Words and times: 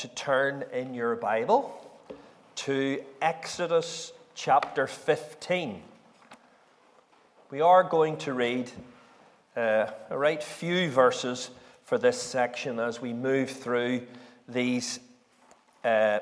to 0.00 0.08
turn 0.08 0.64
in 0.72 0.94
your 0.94 1.14
Bible 1.14 1.78
to 2.54 3.04
Exodus 3.20 4.14
chapter 4.34 4.86
15. 4.86 5.82
We 7.50 7.60
are 7.60 7.84
going 7.84 8.16
to 8.16 8.32
read 8.32 8.70
uh, 9.54 9.88
a 10.08 10.16
right 10.16 10.42
few 10.42 10.88
verses 10.88 11.50
for 11.84 11.98
this 11.98 12.18
section 12.18 12.80
as 12.80 13.02
we 13.02 13.12
move 13.12 13.50
through 13.50 14.06
these 14.48 15.00
uh, 15.84 16.20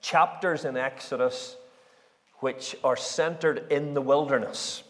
chapters 0.00 0.64
in 0.64 0.76
Exodus 0.76 1.56
which 2.34 2.76
are 2.84 2.96
centered 2.96 3.72
in 3.72 3.94
the 3.94 4.02
wilderness. 4.02 4.84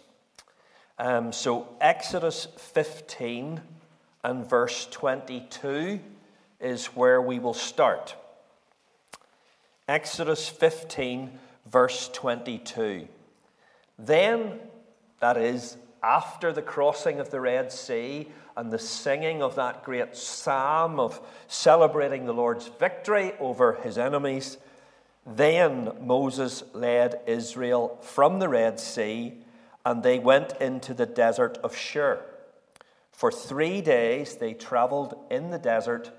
Um, 0.99 1.33
so, 1.33 1.75
Exodus 1.81 2.49
15 2.59 3.63
and 4.25 4.45
verse 4.45 4.87
22 4.91 6.01
is 6.61 6.85
where 6.89 7.23
we 7.23 7.39
will 7.39 7.55
start. 7.55 8.15
Exodus 9.89 10.49
15, 10.49 11.39
verse 11.67 12.09
22. 12.13 13.07
Then, 13.99 14.59
that 15.21 15.37
is, 15.37 15.77
after 16.03 16.53
the 16.53 16.63
crossing 16.63 17.21
of 17.21 17.31
the 17.31 17.41
Red 17.41 17.71
Sea 17.71 18.29
and 18.57 18.73
the 18.73 18.79
singing 18.79 19.43
of 19.43 19.55
that 19.55 19.85
great 19.85 20.17
psalm 20.17 20.99
of 20.99 21.21
celebrating 21.47 22.27
the 22.27 22.35
Lord's 22.35 22.67
victory 22.67 23.33
over 23.39 23.75
his 23.75 23.97
enemies, 23.97 24.59
then 25.25 25.93
Moses 26.01 26.65
led 26.73 27.21
Israel 27.27 27.99
from 28.03 28.39
the 28.41 28.49
Red 28.49 28.81
Sea 28.81 29.35
and 29.85 30.03
they 30.03 30.19
went 30.19 30.53
into 30.61 30.95
the 30.95 31.07
desert 31.07 31.59
of 31.59 31.77
Shur. 31.77 32.21
For 33.13 33.31
three 33.31 33.81
days 33.81 34.37
they 34.37 34.53
traveled 34.53 35.17
in 35.31 35.51
the 35.51 35.59
desert 35.59 36.11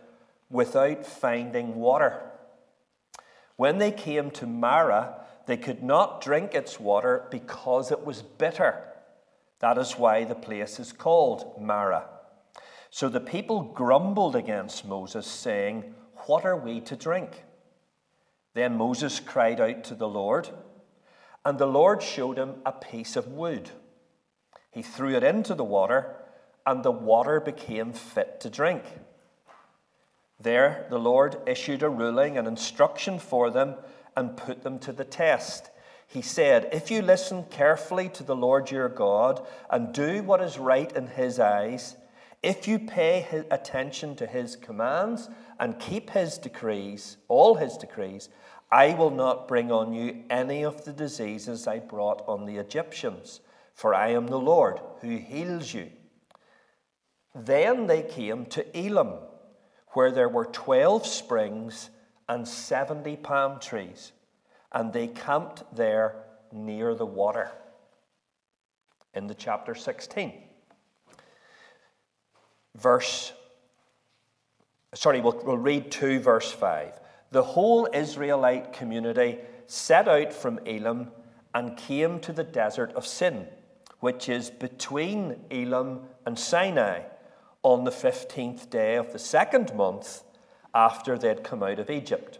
without 0.49 1.05
finding 1.05 1.75
water. 1.75 2.26
When 3.57 3.79
they 3.79 3.91
came 3.91 4.31
to 4.31 4.45
Marah, 4.45 5.25
they 5.47 5.57
could 5.57 5.83
not 5.83 6.21
drink 6.21 6.53
its 6.53 6.79
water 6.79 7.25
because 7.31 7.91
it 7.91 8.05
was 8.05 8.21
bitter. 8.21 8.83
That 9.59 9.77
is 9.77 9.93
why 9.93 10.23
the 10.23 10.35
place 10.35 10.79
is 10.79 10.93
called 10.93 11.59
Marah. 11.59 12.05
So 12.91 13.09
the 13.09 13.19
people 13.19 13.63
grumbled 13.63 14.35
against 14.35 14.85
Moses, 14.85 15.25
saying, 15.25 15.95
What 16.27 16.45
are 16.45 16.55
we 16.55 16.79
to 16.81 16.95
drink? 16.95 17.43
Then 18.53 18.77
Moses 18.77 19.19
cried 19.19 19.59
out 19.59 19.83
to 19.85 19.95
the 19.95 20.07
Lord, 20.07 20.49
and 21.43 21.57
the 21.57 21.67
Lord 21.67 22.01
showed 22.01 22.37
him 22.37 22.55
a 22.65 22.71
piece 22.71 23.15
of 23.15 23.27
wood. 23.27 23.71
He 24.71 24.81
threw 24.83 25.15
it 25.15 25.23
into 25.23 25.55
the 25.55 25.63
water, 25.63 26.15
and 26.65 26.83
the 26.83 26.91
water 26.91 27.39
became 27.39 27.93
fit 27.93 28.39
to 28.41 28.49
drink. 28.49 28.83
There, 30.39 30.85
the 30.89 30.99
Lord 30.99 31.37
issued 31.47 31.81
a 31.81 31.89
ruling 31.89 32.37
and 32.37 32.47
instruction 32.47 33.17
for 33.17 33.49
them 33.49 33.75
and 34.15 34.37
put 34.37 34.63
them 34.63 34.79
to 34.79 34.91
the 34.91 35.05
test. 35.05 35.69
He 36.05 36.21
said, 36.21 36.69
If 36.71 36.91
you 36.91 37.01
listen 37.01 37.43
carefully 37.45 38.07
to 38.09 38.23
the 38.23 38.35
Lord 38.35 38.71
your 38.71 38.87
God 38.87 39.45
and 39.69 39.93
do 39.93 40.23
what 40.23 40.41
is 40.41 40.57
right 40.57 40.91
in 40.95 41.07
his 41.07 41.39
eyes, 41.39 41.97
if 42.43 42.67
you 42.67 42.77
pay 42.77 43.45
attention 43.49 44.15
to 44.17 44.27
his 44.27 44.55
commands 44.55 45.29
and 45.59 45.79
keep 45.79 46.11
his 46.11 46.37
decrees, 46.37 47.17
all 47.27 47.55
his 47.55 47.75
decrees, 47.77 48.29
I 48.71 48.93
will 48.93 49.11
not 49.11 49.47
bring 49.47 49.71
on 49.71 49.91
you 49.91 50.23
any 50.29 50.63
of 50.63 50.85
the 50.85 50.93
diseases 50.93 51.67
I 51.67 51.79
brought 51.79 52.23
on 52.27 52.45
the 52.45 52.57
Egyptians, 52.57 53.41
for 53.73 53.93
I 53.93 54.09
am 54.09 54.27
the 54.27 54.39
Lord 54.39 54.79
who 55.01 55.17
heals 55.17 55.73
you. 55.73 55.89
Then 57.33 57.87
they 57.87 58.03
came 58.03 58.45
to 58.47 58.77
Elim 58.77 59.13
where 59.93 60.11
there 60.11 60.29
were 60.29 60.45
12 60.45 61.05
springs 61.05 61.89
and 62.29 62.47
70 62.47 63.15
palm 63.17 63.59
trees, 63.59 64.11
and 64.71 64.91
they 64.91 65.07
camped 65.07 65.63
there 65.75 66.23
near 66.51 66.93
the 66.93 67.05
water. 67.05 67.51
In 69.13 69.27
the 69.27 69.33
chapter 69.33 69.73
16. 69.73 70.33
Verse, 72.75 73.33
sorry, 74.93 75.21
we'll, 75.21 75.41
we'll 75.43 75.57
read 75.57 75.89
2 75.89 76.19
verse 76.19 76.51
5. 76.51 76.99
The 77.31 77.43
whole 77.43 77.89
Israelite 77.93 78.73
community 78.73 79.39
set 79.65 80.07
out 80.07 80.31
from 80.31 80.59
Elim 80.65 81.11
and 81.53 81.75
came 81.75 82.19
to 82.19 82.31
the 82.31 82.43
desert 82.43 82.93
of 82.93 83.07
Sin, 83.07 83.47
which 83.99 84.29
is 84.29 84.49
between 84.51 85.37
Elim 85.49 86.01
and 86.25 86.37
Sinai 86.37 87.01
on 87.67 87.83
the 87.83 87.91
15th 87.91 88.69
day 88.69 88.95
of 88.95 89.11
the 89.11 89.19
second 89.19 89.75
month 89.75 90.23
after 90.73 91.17
they'd 91.17 91.43
come 91.43 91.61
out 91.61 91.79
of 91.79 91.89
Egypt. 91.89 92.39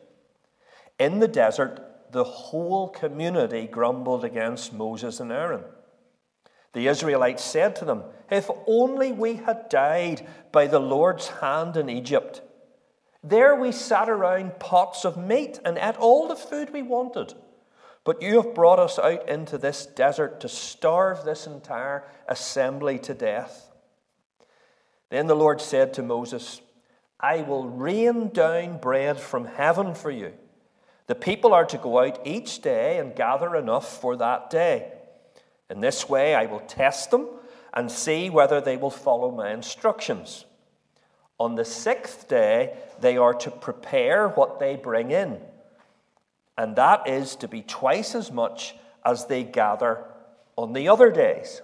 In 0.98 1.20
the 1.20 1.28
desert, 1.28 1.82
the 2.14 2.24
whole 2.24 2.88
community 2.88 3.68
grumbled 3.68 4.24
against 4.24 4.72
Moses 4.72 5.20
and 5.20 5.30
Aaron. 5.30 5.66
The 6.72 6.88
Israelites 6.88 7.44
said 7.44 7.76
to 7.76 7.84
them, 7.84 8.04
If 8.32 8.50
only 8.68 9.12
we 9.12 9.34
had 9.34 9.68
died 9.68 10.26
by 10.54 10.66
the 10.66 10.80
Lord's 10.80 11.28
hand 11.28 11.76
in 11.76 11.90
Egypt. 11.90 12.42
There 13.22 13.54
we 13.54 13.74
sat 13.74 14.08
around 14.08 14.60
pots 14.60 15.04
of 15.04 15.18
meat 15.18 15.60
and 15.66 15.78
ate 15.78 15.98
all 15.98 16.30
the 16.30 16.38
food 16.38 16.72
we 16.72 16.84
wanted. 16.84 17.34
But 18.06 18.22
you 18.22 18.42
have 18.42 18.56
brought 18.56 18.80
us 18.80 18.98
out 18.98 19.28
into 19.28 19.58
this 19.58 19.86
desert 19.88 20.40
to 20.40 20.48
starve 20.48 21.26
this 21.26 21.48
entire 21.48 22.06
assembly 22.30 22.98
to 23.00 23.14
death. 23.14 23.67
Then 25.10 25.28
the 25.28 25.36
Lord 25.36 25.62
said 25.62 25.94
to 25.94 26.04
Moses, 26.04 26.62
I 27.20 27.42
will 27.42 27.68
rain 27.68 28.30
down 28.30 28.78
bread 28.78 29.20
from 29.20 29.46
heaven 29.46 29.96
for 29.96 30.12
you. 30.12 30.34
The 31.08 31.16
people 31.16 31.54
are 31.54 31.66
to 31.66 31.78
go 31.78 32.00
out 32.00 32.28
each 32.28 32.62
day 32.62 33.00
and 33.00 33.16
gather 33.16 33.56
enough 33.56 34.02
for 34.02 34.18
that 34.18 34.50
day. 34.50 34.92
In 35.70 35.80
this 35.80 36.08
way, 36.10 36.36
I 36.36 36.46
will 36.46 36.60
test 36.60 37.12
them 37.12 37.28
and 37.74 37.92
see 37.92 38.30
whether 38.30 38.60
they 38.60 38.78
will 38.78 38.92
follow 38.92 39.32
my 39.32 39.52
instructions. 39.52 40.46
On 41.40 41.56
the 41.56 41.66
sixth 41.66 42.28
day, 42.28 42.76
they 43.00 43.18
are 43.18 43.34
to 43.36 43.52
prepare 43.52 44.28
what 44.28 44.60
they 44.60 44.76
bring 44.76 45.12
in, 45.12 45.40
and 46.58 46.76
that 46.76 47.08
is 47.08 47.36
to 47.38 47.48
be 47.48 47.62
twice 47.62 48.16
as 48.16 48.32
much 48.32 48.76
as 49.06 49.28
they 49.28 49.44
gather 49.44 50.04
on 50.56 50.74
the 50.74 50.90
other 50.90 51.12
days 51.12 51.62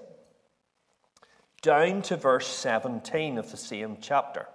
down 1.63 2.01
to 2.03 2.18
verse 2.18 2.47
17 2.47 3.40
of 3.40 3.50
the 3.50 3.57
same 3.57 3.97
chapter. 4.01 4.47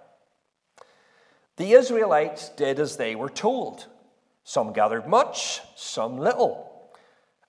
The 1.57 1.73
Israelites 1.73 2.49
did 2.49 2.79
as 2.79 2.95
they 2.95 3.15
were 3.15 3.29
told. 3.29 3.87
Some 4.45 4.71
gathered 4.71 5.07
much, 5.07 5.59
some 5.75 6.17
little. 6.17 6.69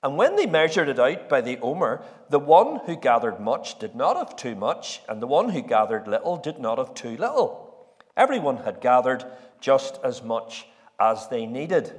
And 0.02 0.16
when 0.16 0.34
they 0.34 0.46
measured 0.46 0.88
it 0.88 0.98
out 0.98 1.28
by 1.28 1.42
the 1.42 1.58
omer, 1.60 2.02
the 2.30 2.38
one 2.38 2.80
who 2.86 2.96
gathered 2.96 3.38
much 3.38 3.78
did 3.78 3.94
not 3.94 4.16
have 4.16 4.34
too 4.34 4.56
much, 4.56 5.02
and 5.08 5.20
the 5.20 5.26
one 5.26 5.50
who 5.50 5.60
gathered 5.60 6.08
little 6.08 6.38
did 6.38 6.58
not 6.58 6.78
have 6.78 6.94
too 6.94 7.16
little. 7.16 7.94
Everyone 8.16 8.58
had 8.58 8.80
gathered 8.80 9.24
just 9.60 10.00
as 10.02 10.22
much 10.22 10.66
as 10.98 11.28
they 11.28 11.44
needed. 11.44 11.92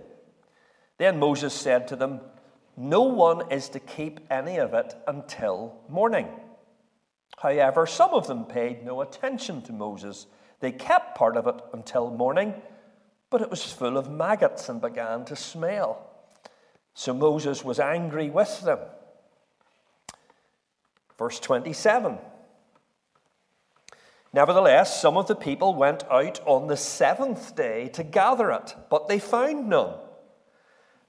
Then 0.98 1.20
Moses 1.20 1.54
said 1.54 1.88
to 1.88 1.96
them, 1.96 2.22
No 2.76 3.04
one 3.04 3.52
is 3.52 3.70
to 3.70 3.80
keep 3.80 4.20
any 4.32 4.58
of 4.58 4.74
it 4.74 4.96
until 5.08 5.80
morning. 5.88 6.28
However, 7.42 7.88
some 7.88 8.12
of 8.12 8.28
them 8.28 8.46
paid 8.46 8.86
no 8.86 9.02
attention 9.02 9.64
to 9.64 9.74
Moses. 9.74 10.28
They 10.60 10.72
kept 10.72 11.18
part 11.18 11.36
of 11.36 11.48
it 11.48 11.56
until 11.74 12.12
morning, 12.12 12.54
but 13.32 13.42
it 13.42 13.50
was 13.50 13.64
full 13.64 13.98
of 13.98 14.12
maggots 14.12 14.70
and 14.70 14.80
began 14.80 15.26
to 15.26 15.36
smell. 15.36 16.08
So 16.94 17.16
Moses 17.16 17.64
was 17.64 17.80
angry 17.80 18.30
with 18.30 18.62
them. 18.62 18.78
Verse 21.18 21.40
27. 21.40 22.20
Nevertheless, 24.34 25.02
some 25.02 25.18
of 25.18 25.26
the 25.26 25.36
people 25.36 25.74
went 25.74 26.04
out 26.12 26.40
on 26.46 26.68
the 26.68 26.78
seventh 26.78 27.56
day 27.56 27.88
to 27.90 28.04
gather 28.04 28.52
it, 28.52 28.76
but 28.92 29.08
they 29.08 29.18
found 29.18 29.68
none. 29.68 29.96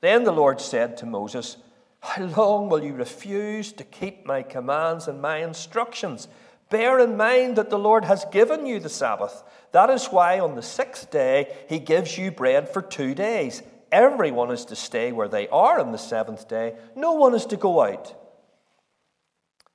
Then 0.00 0.24
the 0.24 0.32
Lord 0.32 0.62
said 0.62 0.96
to 0.96 1.06
Moses, 1.06 1.58
how 2.02 2.24
long 2.24 2.68
will 2.68 2.82
you 2.82 2.94
refuse 2.94 3.72
to 3.72 3.84
keep 3.84 4.26
my 4.26 4.42
commands 4.42 5.06
and 5.06 5.22
my 5.22 5.38
instructions? 5.38 6.26
Bear 6.68 6.98
in 6.98 7.16
mind 7.16 7.54
that 7.56 7.70
the 7.70 7.78
Lord 7.78 8.04
has 8.04 8.24
given 8.26 8.66
you 8.66 8.80
the 8.80 8.88
Sabbath. 8.88 9.44
That 9.70 9.88
is 9.88 10.06
why 10.06 10.40
on 10.40 10.56
the 10.56 10.62
sixth 10.62 11.12
day 11.12 11.54
he 11.68 11.78
gives 11.78 12.18
you 12.18 12.32
bread 12.32 12.68
for 12.68 12.82
two 12.82 13.14
days. 13.14 13.62
Everyone 13.92 14.50
is 14.50 14.64
to 14.66 14.76
stay 14.76 15.12
where 15.12 15.28
they 15.28 15.46
are 15.48 15.78
on 15.78 15.92
the 15.92 15.98
seventh 15.98 16.48
day, 16.48 16.74
no 16.96 17.12
one 17.12 17.34
is 17.34 17.46
to 17.46 17.56
go 17.56 17.82
out. 17.82 18.14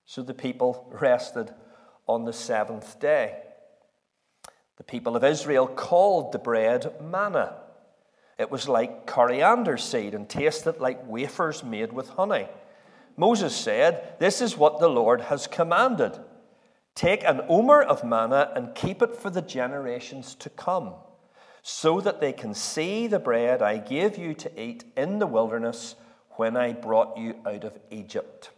So 0.06 0.22
the 0.22 0.34
people 0.34 0.90
rested 1.00 1.54
on 2.08 2.26
the 2.26 2.34
seventh 2.34 3.00
day. 3.00 3.38
The 4.76 4.84
people 4.84 5.16
of 5.16 5.24
Israel 5.24 5.66
called 5.66 6.34
the 6.34 6.40
bread 6.40 6.94
manna. 7.02 7.56
It 8.38 8.52
was 8.52 8.70
like 8.70 9.08
coriander 9.08 9.78
seed 9.78 10.14
and 10.14 10.30
tasted 10.30 10.80
like 10.80 11.08
wafers 11.08 11.64
made 11.64 11.92
with 11.92 12.10
honey. 12.10 12.48
Moses 13.16 13.56
said, 13.56 14.16
This 14.20 14.42
is 14.42 14.58
what 14.58 14.80
the 14.80 14.90
Lord 14.90 15.22
has 15.22 15.48
commanded. 15.48 16.20
Take 16.94 17.24
an 17.24 17.42
omer 17.50 17.82
of 17.82 18.04
manna 18.04 18.52
and 18.56 18.76
keep 18.76 19.02
it 19.02 19.16
for 19.16 19.30
the 19.30 19.42
generations 19.42 20.36
to 20.36 20.50
come. 20.50 20.94
so 21.70 22.00
that 22.00 22.22
they 22.22 22.32
can 22.32 22.54
see 22.54 23.08
the 23.08 23.20
bread 23.20 23.62
I 23.62 23.78
gave 23.78 24.18
you 24.18 24.34
to 24.36 24.62
eat 24.62 24.86
in 24.96 25.20
the 25.20 25.28
wilderness 25.28 25.96
when 26.38 26.56
I 26.56 26.72
brought 26.72 27.18
you 27.18 27.36
out 27.46 27.66
of 27.66 27.78
Egypt. 27.92 28.52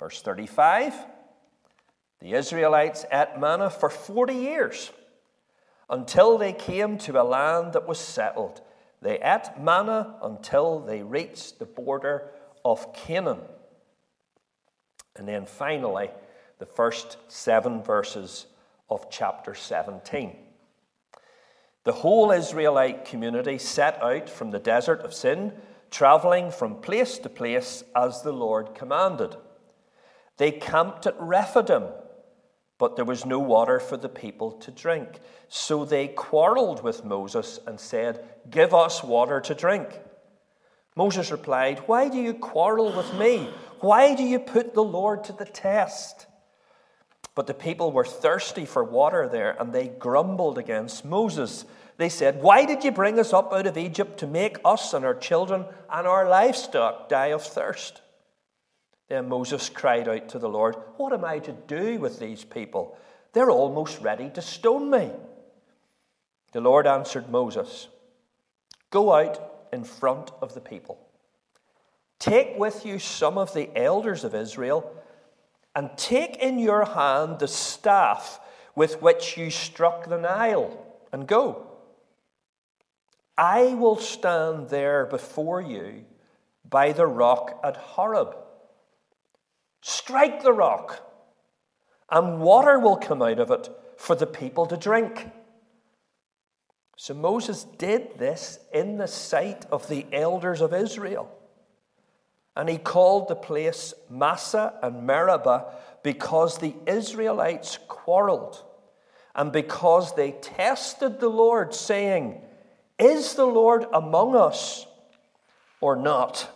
Verse 0.00 0.20
35 0.22 0.92
The 2.20 2.32
Israelites 2.32 3.06
ate 3.12 3.38
manna 3.38 3.70
for 3.70 3.90
40 3.90 4.34
years 4.34 4.90
until 5.88 6.38
they 6.38 6.52
came 6.52 6.98
to 6.98 7.20
a 7.20 7.24
land 7.24 7.72
that 7.72 7.86
was 7.86 7.98
settled. 7.98 8.60
They 9.02 9.18
ate 9.20 9.58
manna 9.60 10.16
until 10.22 10.80
they 10.80 11.02
reached 11.02 11.58
the 11.58 11.66
border 11.66 12.30
of 12.64 12.92
Canaan. 12.94 13.40
And 15.16 15.28
then 15.28 15.46
finally, 15.46 16.10
the 16.58 16.66
first 16.66 17.18
seven 17.28 17.82
verses 17.82 18.46
of 18.88 19.10
chapter 19.10 19.54
17. 19.54 20.36
The 21.84 21.92
whole 21.92 22.30
Israelite 22.30 23.04
community 23.04 23.58
set 23.58 24.02
out 24.02 24.30
from 24.30 24.50
the 24.50 24.58
desert 24.58 25.00
of 25.00 25.12
Sin, 25.12 25.52
traveling 25.90 26.50
from 26.50 26.80
place 26.80 27.18
to 27.18 27.28
place 27.28 27.84
as 27.94 28.22
the 28.22 28.32
Lord 28.32 28.74
commanded. 28.74 29.36
They 30.38 30.50
camped 30.50 31.06
at 31.06 31.20
Rephidim, 31.20 31.84
but 32.84 32.96
there 32.96 33.04
was 33.06 33.24
no 33.24 33.38
water 33.38 33.80
for 33.80 33.96
the 33.96 34.10
people 34.10 34.52
to 34.52 34.70
drink. 34.70 35.08
So 35.48 35.86
they 35.86 36.06
quarreled 36.06 36.82
with 36.82 37.02
Moses 37.02 37.58
and 37.66 37.80
said, 37.80 38.22
Give 38.50 38.74
us 38.74 39.02
water 39.02 39.40
to 39.40 39.54
drink. 39.54 39.88
Moses 40.94 41.30
replied, 41.30 41.78
Why 41.86 42.10
do 42.10 42.18
you 42.18 42.34
quarrel 42.34 42.94
with 42.94 43.14
me? 43.14 43.48
Why 43.80 44.14
do 44.14 44.22
you 44.22 44.38
put 44.38 44.74
the 44.74 44.84
Lord 44.84 45.24
to 45.24 45.32
the 45.32 45.46
test? 45.46 46.26
But 47.34 47.46
the 47.46 47.54
people 47.54 47.90
were 47.90 48.04
thirsty 48.04 48.66
for 48.66 48.84
water 48.84 49.30
there, 49.32 49.56
and 49.58 49.72
they 49.72 49.88
grumbled 49.88 50.58
against 50.58 51.06
Moses. 51.06 51.64
They 51.96 52.10
said, 52.10 52.42
Why 52.42 52.66
did 52.66 52.84
you 52.84 52.92
bring 52.92 53.18
us 53.18 53.32
up 53.32 53.50
out 53.54 53.66
of 53.66 53.78
Egypt 53.78 54.18
to 54.18 54.26
make 54.26 54.58
us 54.62 54.92
and 54.92 55.06
our 55.06 55.14
children 55.14 55.64
and 55.90 56.06
our 56.06 56.28
livestock 56.28 57.08
die 57.08 57.28
of 57.28 57.42
thirst? 57.42 58.02
Then 59.08 59.28
Moses 59.28 59.68
cried 59.68 60.08
out 60.08 60.28
to 60.30 60.38
the 60.38 60.48
Lord, 60.48 60.76
What 60.96 61.12
am 61.12 61.24
I 61.24 61.38
to 61.40 61.52
do 61.52 61.98
with 61.98 62.18
these 62.18 62.44
people? 62.44 62.96
They're 63.32 63.50
almost 63.50 64.00
ready 64.00 64.30
to 64.30 64.42
stone 64.42 64.90
me. 64.90 65.10
The 66.52 66.60
Lord 66.60 66.86
answered 66.86 67.28
Moses, 67.28 67.88
Go 68.90 69.12
out 69.12 69.66
in 69.72 69.84
front 69.84 70.30
of 70.40 70.54
the 70.54 70.60
people. 70.60 70.98
Take 72.18 72.58
with 72.58 72.86
you 72.86 72.98
some 72.98 73.36
of 73.36 73.52
the 73.52 73.76
elders 73.76 74.24
of 74.24 74.34
Israel 74.34 74.94
and 75.74 75.90
take 75.96 76.36
in 76.36 76.58
your 76.58 76.84
hand 76.84 77.40
the 77.40 77.48
staff 77.48 78.40
with 78.76 79.02
which 79.02 79.36
you 79.36 79.50
struck 79.50 80.08
the 80.08 80.18
Nile, 80.18 80.86
and 81.12 81.26
go. 81.26 81.68
I 83.36 83.74
will 83.74 83.96
stand 83.96 84.68
there 84.68 85.06
before 85.06 85.60
you 85.60 86.04
by 86.68 86.92
the 86.92 87.06
rock 87.06 87.60
at 87.62 87.76
Horeb. 87.76 88.36
Strike 89.86 90.42
the 90.42 90.52
rock, 90.54 91.06
and 92.10 92.40
water 92.40 92.78
will 92.78 92.96
come 92.96 93.20
out 93.20 93.38
of 93.38 93.50
it 93.50 93.68
for 93.98 94.16
the 94.16 94.26
people 94.26 94.64
to 94.64 94.78
drink. 94.78 95.28
So 96.96 97.12
Moses 97.12 97.64
did 97.64 98.18
this 98.18 98.58
in 98.72 98.96
the 98.96 99.06
sight 99.06 99.66
of 99.70 99.86
the 99.88 100.06
elders 100.10 100.62
of 100.62 100.72
Israel. 100.72 101.30
And 102.56 102.70
he 102.70 102.78
called 102.78 103.28
the 103.28 103.36
place 103.36 103.92
Massah 104.08 104.72
and 104.82 105.06
Meribah 105.06 105.66
because 106.02 106.56
the 106.56 106.74
Israelites 106.86 107.78
quarreled 107.86 108.64
and 109.34 109.52
because 109.52 110.14
they 110.14 110.32
tested 110.32 111.20
the 111.20 111.28
Lord, 111.28 111.74
saying, 111.74 112.40
Is 112.98 113.34
the 113.34 113.44
Lord 113.44 113.84
among 113.92 114.34
us 114.34 114.86
or 115.82 115.94
not? 115.94 116.48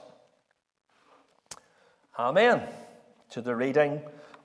Amen. 2.19 2.67
To 3.33 3.43
the 3.43 3.55
reading 3.55 4.01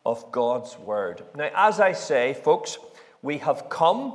of 0.06 0.30
God's 0.34 0.78
Word. 0.78 1.24
Now, 1.36 1.50
as 1.56 1.80
I 1.80 1.94
say, 1.94 2.34
folks, 2.34 2.78
we 3.22 3.38
have 3.38 3.70
come 3.70 4.14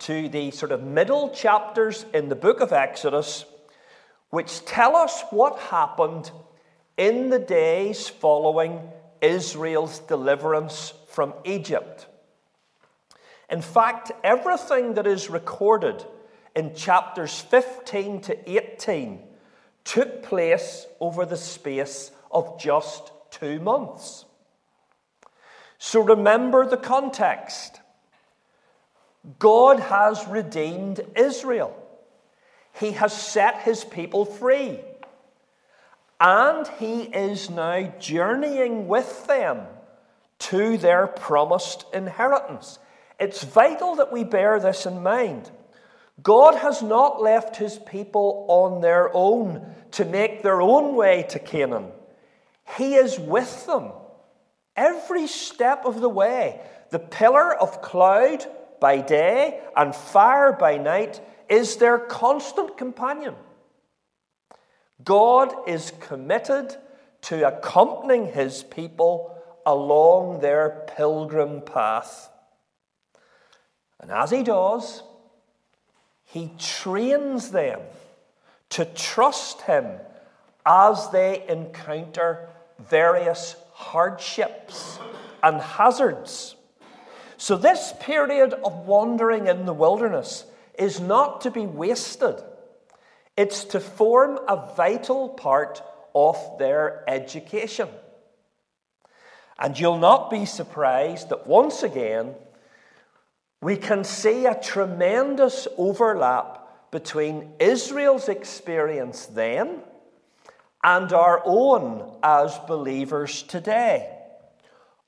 to 0.00 0.30
the 0.30 0.50
sort 0.52 0.72
of 0.72 0.82
middle 0.82 1.28
chapters 1.30 2.06
in 2.14 2.30
the 2.30 2.34
book 2.34 2.60
of 2.60 2.72
Exodus, 2.72 3.44
which 4.30 4.64
tell 4.64 4.96
us 4.96 5.22
what 5.28 5.58
happened 5.58 6.30
in 6.96 7.28
the 7.28 7.38
days 7.38 8.08
following 8.08 8.80
Israel's 9.20 9.98
deliverance 9.98 10.94
from 11.08 11.34
Egypt. 11.44 12.06
In 13.50 13.60
fact, 13.60 14.12
everything 14.24 14.94
that 14.94 15.06
is 15.06 15.28
recorded 15.28 16.02
in 16.54 16.74
chapters 16.74 17.38
15 17.38 18.22
to 18.22 18.50
18 18.50 19.22
took 19.84 20.22
place 20.22 20.86
over 21.00 21.26
the 21.26 21.36
space 21.36 22.10
of 22.30 22.58
just 22.58 23.12
two 23.30 23.60
months. 23.60 24.24
So 25.78 26.00
remember 26.00 26.66
the 26.66 26.76
context. 26.76 27.80
God 29.38 29.80
has 29.80 30.26
redeemed 30.26 31.00
Israel. 31.16 31.76
He 32.78 32.92
has 32.92 33.12
set 33.12 33.62
his 33.62 33.84
people 33.84 34.24
free. 34.24 34.80
And 36.20 36.66
he 36.78 37.02
is 37.02 37.50
now 37.50 37.92
journeying 37.98 38.88
with 38.88 39.26
them 39.26 39.66
to 40.38 40.78
their 40.78 41.06
promised 41.06 41.84
inheritance. 41.92 42.78
It's 43.18 43.44
vital 43.44 43.96
that 43.96 44.12
we 44.12 44.24
bear 44.24 44.60
this 44.60 44.86
in 44.86 45.02
mind. 45.02 45.50
God 46.22 46.54
has 46.54 46.82
not 46.82 47.20
left 47.20 47.56
his 47.56 47.78
people 47.78 48.46
on 48.48 48.80
their 48.80 49.14
own 49.14 49.74
to 49.92 50.04
make 50.04 50.42
their 50.42 50.62
own 50.62 50.96
way 50.96 51.26
to 51.30 51.38
Canaan. 51.38 51.90
He 52.76 52.94
is 52.94 53.18
with 53.18 53.66
them 53.66 53.92
every 54.76 55.26
step 55.26 55.84
of 55.84 56.00
the 56.00 56.08
way. 56.08 56.60
The 56.90 56.98
pillar 56.98 57.54
of 57.54 57.82
cloud 57.82 58.44
by 58.80 59.00
day 59.00 59.60
and 59.74 59.94
fire 59.94 60.52
by 60.52 60.76
night 60.76 61.20
is 61.48 61.76
their 61.76 61.98
constant 61.98 62.76
companion. 62.76 63.34
God 65.02 65.54
is 65.68 65.92
committed 66.00 66.76
to 67.22 67.46
accompanying 67.46 68.32
his 68.32 68.62
people 68.62 69.36
along 69.64 70.40
their 70.40 70.84
pilgrim 70.96 71.60
path. 71.60 72.30
And 74.00 74.10
as 74.10 74.30
he 74.30 74.42
does, 74.42 75.02
he 76.24 76.52
trains 76.58 77.50
them 77.50 77.80
to 78.70 78.84
trust 78.84 79.62
him 79.62 79.86
as 80.64 81.10
they 81.10 81.44
encounter 81.48 82.48
various 82.78 83.56
hardships 83.72 84.98
and 85.42 85.60
hazards. 85.60 86.56
So, 87.36 87.56
this 87.56 87.92
period 88.00 88.54
of 88.54 88.86
wandering 88.86 89.46
in 89.46 89.66
the 89.66 89.72
wilderness 89.72 90.44
is 90.78 91.00
not 91.00 91.42
to 91.42 91.50
be 91.50 91.66
wasted. 91.66 92.42
It's 93.36 93.64
to 93.64 93.80
form 93.80 94.38
a 94.48 94.74
vital 94.74 95.28
part 95.28 95.82
of 96.14 96.38
their 96.58 97.04
education. 97.08 97.88
And 99.58 99.78
you'll 99.78 99.98
not 99.98 100.30
be 100.30 100.46
surprised 100.46 101.28
that 101.28 101.46
once 101.46 101.82
again, 101.82 102.34
we 103.60 103.76
can 103.76 104.04
see 104.04 104.46
a 104.46 104.58
tremendous 104.58 105.68
overlap 105.76 106.90
between 106.90 107.52
Israel's 107.58 108.28
experience 108.28 109.26
then 109.26 109.80
and 110.86 111.12
our 111.12 111.42
own 111.44 112.16
as 112.22 112.56
believers 112.60 113.42
today. 113.42 114.08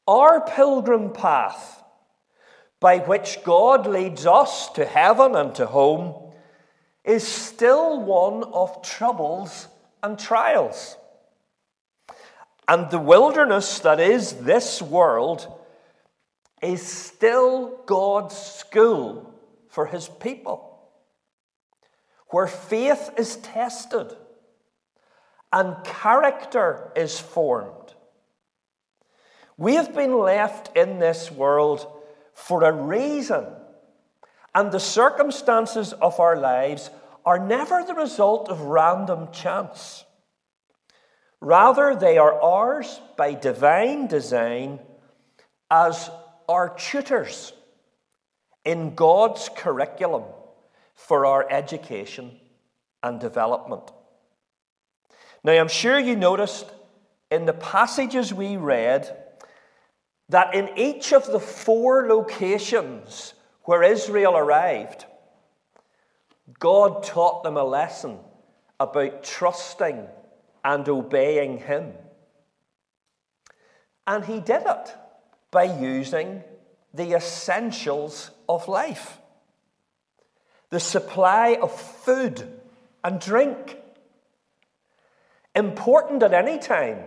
Our 0.09 0.41
pilgrim 0.41 1.13
path, 1.13 1.85
by 2.81 2.99
which 2.99 3.45
God 3.45 3.87
leads 3.87 4.27
us 4.27 4.71
to 4.71 4.85
heaven 4.85 5.37
and 5.37 5.55
to 5.55 5.67
home, 5.67 6.33
is 7.05 7.27
still 7.27 8.03
one 8.03 8.43
of 8.43 8.83
troubles 8.83 9.69
and 10.03 10.19
trials. 10.19 10.97
And 12.67 12.91
the 12.91 12.99
wilderness 12.99 13.79
that 13.79 14.01
is 14.01 14.33
this 14.33 14.83
world 14.83 15.47
is 16.61 16.85
still 16.85 17.85
God's 17.87 18.37
school 18.37 19.33
for 19.69 19.87
his 19.87 20.09
people, 20.09 20.81
where 22.31 22.49
faith 22.49 23.11
is 23.17 23.37
tested 23.37 24.17
and 25.53 25.83
character 25.85 26.93
is 26.95 27.19
formed. 27.19 27.95
We 29.57 29.75
have 29.75 29.95
been 29.95 30.19
left 30.19 30.77
in 30.77 30.99
this 30.99 31.33
world 31.33 31.87
for 32.33 32.63
a 32.63 32.73
reason, 32.73 33.47
and 34.55 34.71
the 34.71 34.81
circumstances 34.81 35.93
of 35.95 36.21
our 36.21 36.37
lives 36.37 36.91
are 37.25 37.39
never 37.39 37.83
the 37.83 37.95
result 37.95 38.49
of 38.49 38.61
random 38.61 39.33
chance. 39.33 40.05
Rather, 41.41 41.95
they 41.95 42.19
are 42.19 42.41
ours 42.41 43.01
by 43.17 43.35
divine 43.35 44.07
design 44.07 44.81
as 45.71 46.11
our 46.49 46.75
tutors 46.77 47.53
in 48.65 48.95
God's 48.95 49.49
curriculum 49.55 50.25
for 50.95 51.27
our 51.27 51.47
education 51.51 52.39
and 53.03 53.21
development. 53.21 53.91
Now, 55.45 55.53
I'm 55.53 55.69
sure 55.69 55.99
you 55.99 56.17
noticed 56.17 56.67
in 57.31 57.47
the 57.47 57.53
passages 57.53 58.33
we 58.33 58.57
read 58.57 59.17
that 60.29 60.55
in 60.55 60.71
each 60.77 61.13
of 61.13 61.27
the 61.27 61.41
four 61.41 62.09
locations 62.09 63.35
where 63.63 63.83
Israel 63.83 64.37
arrived, 64.37 65.05
God 66.59 67.03
taught 67.03 67.43
them 67.43 67.57
a 67.57 67.65
lesson 67.65 68.19
about 68.81 69.23
trusting 69.23 70.07
and 70.65 70.89
obeying 70.89 71.59
Him. 71.59 71.93
And 74.07 74.25
He 74.25 74.41
did 74.41 74.63
it 74.67 74.95
by 75.51 75.65
using 75.65 76.43
the 76.95 77.13
essentials 77.13 78.31
of 78.49 78.69
life 78.69 79.19
the 80.71 80.81
supply 80.81 81.59
of 81.61 81.79
food 81.79 82.61
and 83.03 83.21
drink. 83.21 83.79
Important 85.59 86.23
at 86.23 86.33
any 86.33 86.57
time, 86.57 87.01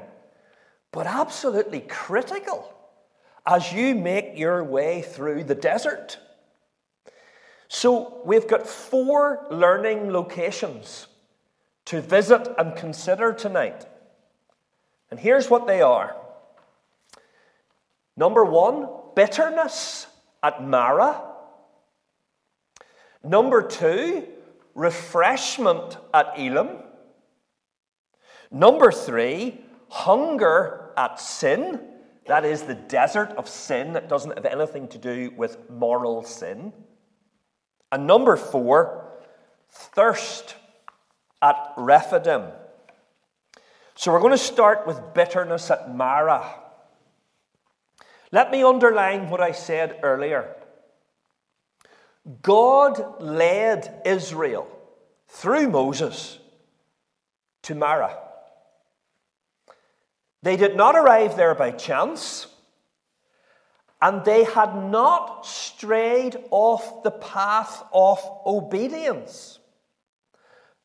but 0.92 1.08
absolutely 1.08 1.80
critical 1.80 2.76
as 3.48 3.72
you 3.72 3.96
make 3.96 4.38
your 4.38 4.62
way 4.62 5.02
through 5.02 5.46
the 5.46 5.56
desert. 5.56 6.20
So, 7.70 8.22
we've 8.26 8.50
got 8.50 8.68
four 8.68 9.48
learning 9.50 10.12
locations 10.12 11.08
to 11.86 12.02
visit 12.02 12.46
and 12.58 12.76
consider 12.76 13.32
tonight. 13.32 13.86
And 15.10 15.18
here's 15.18 15.50
what 15.50 15.66
they 15.66 15.82
are 15.82 16.14
Number 18.18 18.44
one, 18.44 18.90
bitterness 19.16 20.08
at 20.44 20.62
Marah. 20.62 21.22
Number 23.24 23.62
two, 23.62 24.28
refreshment 24.76 25.96
at 26.14 26.38
Elim. 26.38 26.91
Number 28.52 28.92
three, 28.92 29.62
hunger 29.90 30.92
at 30.98 31.20
Sin. 31.20 31.80
That 32.28 32.46
is 32.46 32.64
the 32.64 32.76
desert 32.76 33.30
of 33.32 33.48
Sin 33.48 33.94
that 33.94 34.10
doesn't 34.10 34.36
have 34.36 34.46
anything 34.46 34.90
to 34.90 34.98
do 34.98 35.32
with 35.36 35.70
moral 35.70 36.24
sin. 36.24 36.74
And 37.92 38.06
number 38.06 38.36
four, 38.36 39.10
thirst 39.70 40.56
at 41.42 41.74
Rephidim. 41.78 42.44
So 43.96 44.12
we're 44.12 44.20
going 44.20 44.32
to 44.32 44.38
start 44.38 44.86
with 44.86 45.14
bitterness 45.14 45.72
at 45.72 45.94
Marah. 45.96 46.56
Let 48.32 48.52
me 48.52 48.64
underline 48.64 49.30
what 49.30 49.42
I 49.42 49.52
said 49.52 50.00
earlier. 50.04 50.56
God 52.42 53.22
led 53.22 54.02
Israel 54.06 54.68
through 55.28 55.70
Moses 55.70 56.40
to 57.64 57.76
Marah. 57.76 58.18
They 60.44 60.58
did 60.58 60.76
not 60.76 60.96
arrive 60.96 61.36
there 61.36 61.54
by 61.54 61.72
chance, 61.72 62.48
and 64.02 64.26
they 64.26 64.44
had 64.44 64.76
not 64.76 65.46
strayed 65.46 66.38
off 66.50 67.04
the 67.04 67.12
path 67.12 67.84
of 67.94 68.20
obedience. 68.46 69.60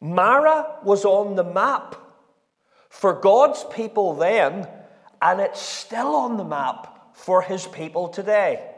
Marah 0.01 0.77
was 0.83 1.05
on 1.07 1.37
the 1.37 1.45
map 1.45 1.97
for 2.91 3.15
God's 3.15 3.65
people 3.65 4.15
then, 4.15 4.69
and 5.23 5.41
it's 5.41 5.61
still 5.61 6.15
on 6.15 6.37
the 6.37 6.45
map 6.45 7.15
for 7.15 7.41
his 7.41 7.67
people 7.67 8.09
today. 8.09 8.71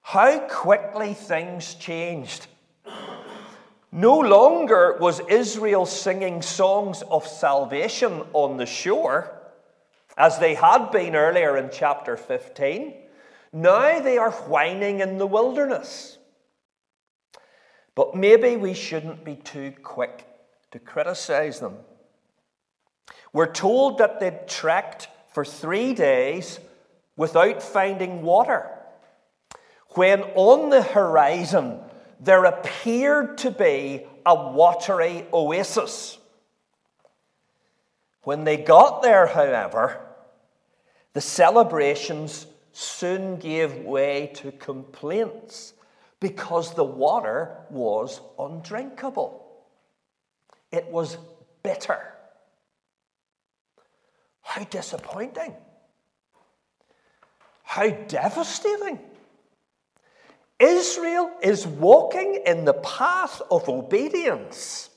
How 0.00 0.38
quickly 0.38 1.12
things 1.14 1.74
changed. 1.74 2.46
No 3.94 4.18
longer 4.18 4.96
was 4.98 5.20
Israel 5.28 5.84
singing 5.84 6.40
songs 6.40 7.02
of 7.10 7.26
salvation 7.26 8.22
on 8.32 8.56
the 8.56 8.64
shore, 8.64 9.38
as 10.16 10.38
they 10.38 10.54
had 10.54 10.90
been 10.90 11.14
earlier 11.14 11.58
in 11.58 11.68
chapter 11.70 12.16
15. 12.16 12.94
Now 13.52 14.00
they 14.00 14.16
are 14.16 14.30
whining 14.30 15.00
in 15.00 15.18
the 15.18 15.26
wilderness. 15.26 16.16
But 17.94 18.16
maybe 18.16 18.56
we 18.56 18.72
shouldn't 18.72 19.24
be 19.24 19.36
too 19.36 19.74
quick 19.82 20.26
to 20.70 20.78
criticize 20.78 21.60
them. 21.60 21.76
We're 23.34 23.52
told 23.52 23.98
that 23.98 24.20
they 24.20 24.38
trekked 24.46 25.08
for 25.32 25.44
three 25.44 25.92
days 25.92 26.60
without 27.16 27.62
finding 27.62 28.22
water, 28.22 28.70
when 29.90 30.22
on 30.34 30.70
the 30.70 30.82
horizon 30.82 31.78
there 32.22 32.44
appeared 32.44 33.38
to 33.38 33.50
be 33.50 34.06
a 34.24 34.34
watery 34.52 35.26
oasis. 35.32 36.18
When 38.22 38.44
they 38.44 38.56
got 38.56 39.02
there, 39.02 39.26
however, 39.26 40.00
the 41.14 41.20
celebrations 41.20 42.46
soon 42.72 43.36
gave 43.36 43.74
way 43.78 44.30
to 44.36 44.52
complaints 44.52 45.74
because 46.20 46.74
the 46.74 46.84
water 46.84 47.56
was 47.70 48.20
undrinkable. 48.38 49.44
It 50.70 50.86
was 50.86 51.18
bitter. 51.64 52.00
How 54.42 54.62
disappointing! 54.62 55.54
How 57.64 57.88
devastating! 57.90 59.00
Israel 60.58 61.30
is 61.42 61.66
walking 61.66 62.42
in 62.46 62.64
the 62.64 62.74
path 62.74 63.42
of 63.50 63.68
obedience, 63.68 64.90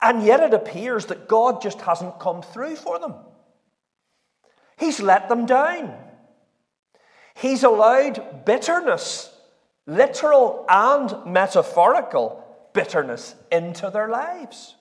and 0.00 0.22
yet 0.22 0.40
it 0.40 0.54
appears 0.54 1.06
that 1.06 1.28
God 1.28 1.60
just 1.60 1.80
hasn't 1.82 2.18
come 2.18 2.42
through 2.42 2.76
for 2.76 2.98
them. 2.98 3.14
He's 4.78 5.00
let 5.00 5.28
them 5.28 5.44
down. 5.44 5.94
He's 7.34 7.62
allowed 7.62 8.44
bitterness, 8.44 9.30
literal 9.86 10.64
and 10.68 11.26
metaphorical 11.26 12.44
bitterness, 12.72 13.34
into 13.52 13.90
their 13.90 14.08
lives. 14.08 14.74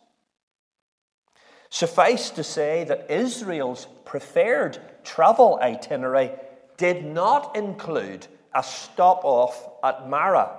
Suffice 1.70 2.32
to 2.32 2.44
say 2.44 2.84
that 2.86 3.12
Israel's 3.12 3.88
preferred 4.06 4.80
travel 5.04 5.60
itinerary 5.62 6.32
did 6.78 7.06
not 7.06 7.56
include 7.56 8.26
a 8.54 8.64
stop 8.64 9.22
off 9.24 9.70
at 9.84 10.10
Marah. 10.10 10.58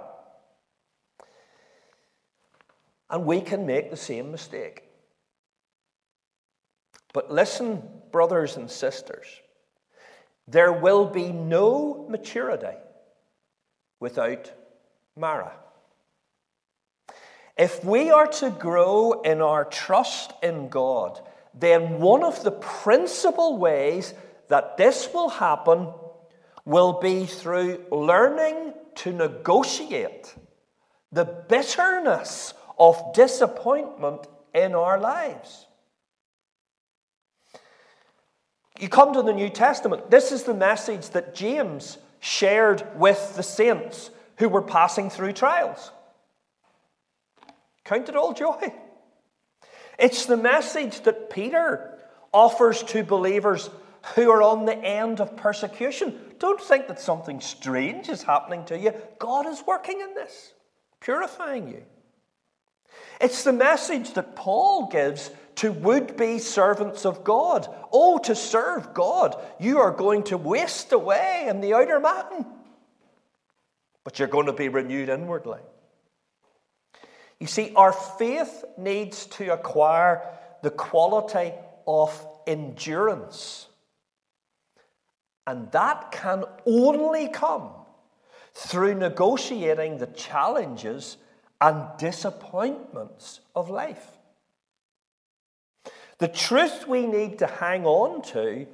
And 3.08 3.24
we 3.24 3.40
can 3.40 3.66
make 3.66 3.90
the 3.90 3.96
same 3.96 4.30
mistake. 4.30 4.84
But 7.12 7.30
listen, 7.32 7.82
brothers 8.12 8.56
and 8.56 8.70
sisters, 8.70 9.26
there 10.46 10.72
will 10.72 11.06
be 11.06 11.32
no 11.32 12.06
maturity 12.08 12.76
without 13.98 14.52
Marah. 15.16 15.52
If 17.56 17.84
we 17.84 18.10
are 18.10 18.26
to 18.26 18.50
grow 18.50 19.20
in 19.22 19.40
our 19.42 19.64
trust 19.64 20.32
in 20.42 20.68
God, 20.68 21.20
then 21.52 21.98
one 21.98 22.22
of 22.22 22.42
the 22.42 22.52
principal 22.52 23.58
ways 23.58 24.14
that 24.48 24.76
this 24.76 25.08
will 25.12 25.28
happen 25.28 25.88
will 26.70 26.92
be 26.92 27.26
through 27.26 27.84
learning 27.90 28.72
to 28.94 29.10
negotiate 29.12 30.32
the 31.10 31.24
bitterness 31.24 32.54
of 32.78 33.12
disappointment 33.12 34.28
in 34.54 34.76
our 34.76 35.00
lives. 35.00 35.66
You 38.78 38.88
come 38.88 39.12
to 39.14 39.22
the 39.22 39.32
New 39.32 39.50
Testament, 39.50 40.12
this 40.12 40.30
is 40.30 40.44
the 40.44 40.54
message 40.54 41.10
that 41.10 41.34
James 41.34 41.98
shared 42.20 42.86
with 42.94 43.34
the 43.34 43.42
saints 43.42 44.10
who 44.36 44.48
were 44.48 44.62
passing 44.62 45.10
through 45.10 45.32
trials. 45.32 45.90
Count 47.82 48.08
it 48.08 48.14
all 48.14 48.32
joy. 48.32 48.72
It's 49.98 50.26
the 50.26 50.36
message 50.36 51.00
that 51.00 51.30
Peter 51.30 51.98
offers 52.32 52.84
to 52.84 53.02
believers 53.02 53.68
who 54.14 54.30
are 54.30 54.40
on 54.40 54.66
the 54.66 54.78
end 54.78 55.20
of 55.20 55.36
persecution. 55.36 56.29
Don't 56.40 56.60
think 56.60 56.88
that 56.88 56.98
something 56.98 57.40
strange 57.40 58.08
is 58.08 58.22
happening 58.22 58.64
to 58.64 58.78
you. 58.78 58.92
God 59.18 59.46
is 59.46 59.62
working 59.66 60.00
in 60.00 60.14
this, 60.14 60.54
purifying 60.98 61.68
you. 61.68 61.82
It's 63.20 63.44
the 63.44 63.52
message 63.52 64.14
that 64.14 64.34
Paul 64.34 64.88
gives 64.88 65.30
to 65.56 65.70
would 65.70 66.16
be 66.16 66.38
servants 66.38 67.04
of 67.04 67.22
God. 67.22 67.68
Oh, 67.92 68.18
to 68.20 68.34
serve 68.34 68.94
God, 68.94 69.36
you 69.60 69.78
are 69.78 69.90
going 69.90 70.22
to 70.24 70.38
waste 70.38 70.92
away 70.92 71.44
in 71.46 71.60
the 71.60 71.74
outer 71.74 72.00
man, 72.00 72.46
but 74.02 74.18
you're 74.18 74.26
going 74.26 74.46
to 74.46 74.54
be 74.54 74.70
renewed 74.70 75.10
inwardly. 75.10 75.60
You 77.38 77.46
see, 77.46 77.74
our 77.76 77.92
faith 77.92 78.64
needs 78.78 79.26
to 79.26 79.52
acquire 79.52 80.22
the 80.62 80.70
quality 80.70 81.52
of 81.86 82.26
endurance. 82.46 83.66
And 85.46 85.70
that 85.72 86.12
can 86.12 86.44
only 86.66 87.28
come 87.28 87.70
through 88.54 88.94
negotiating 88.94 89.98
the 89.98 90.06
challenges 90.06 91.16
and 91.60 91.86
disappointments 91.98 93.40
of 93.54 93.70
life. 93.70 94.06
The 96.18 96.28
truth 96.28 96.86
we 96.86 97.06
need 97.06 97.38
to 97.38 97.46
hang 97.46 97.86
on 97.86 98.22
to 98.32 98.66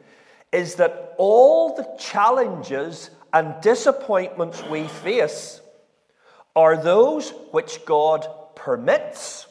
is 0.53 0.77
that 0.77 1.15
all 1.19 1.77
the 1.77 1.89
challenges 1.99 3.11
and 3.33 3.55
disappointments 3.61 4.63
we 4.65 4.89
face 4.89 5.61
are 6.55 6.77
those 6.77 7.31
which 7.51 7.85
God 7.85 8.27
permits, 8.55 9.47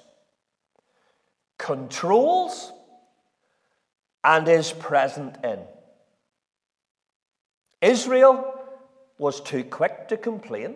controls, 1.57 2.73
and 4.23 4.47
is 4.47 4.73
present 4.73 5.37
in. 5.43 5.59
Israel 7.85 8.51
was 9.19 9.39
too 9.41 9.63
quick 9.63 10.07
to 10.07 10.17
complain 10.17 10.75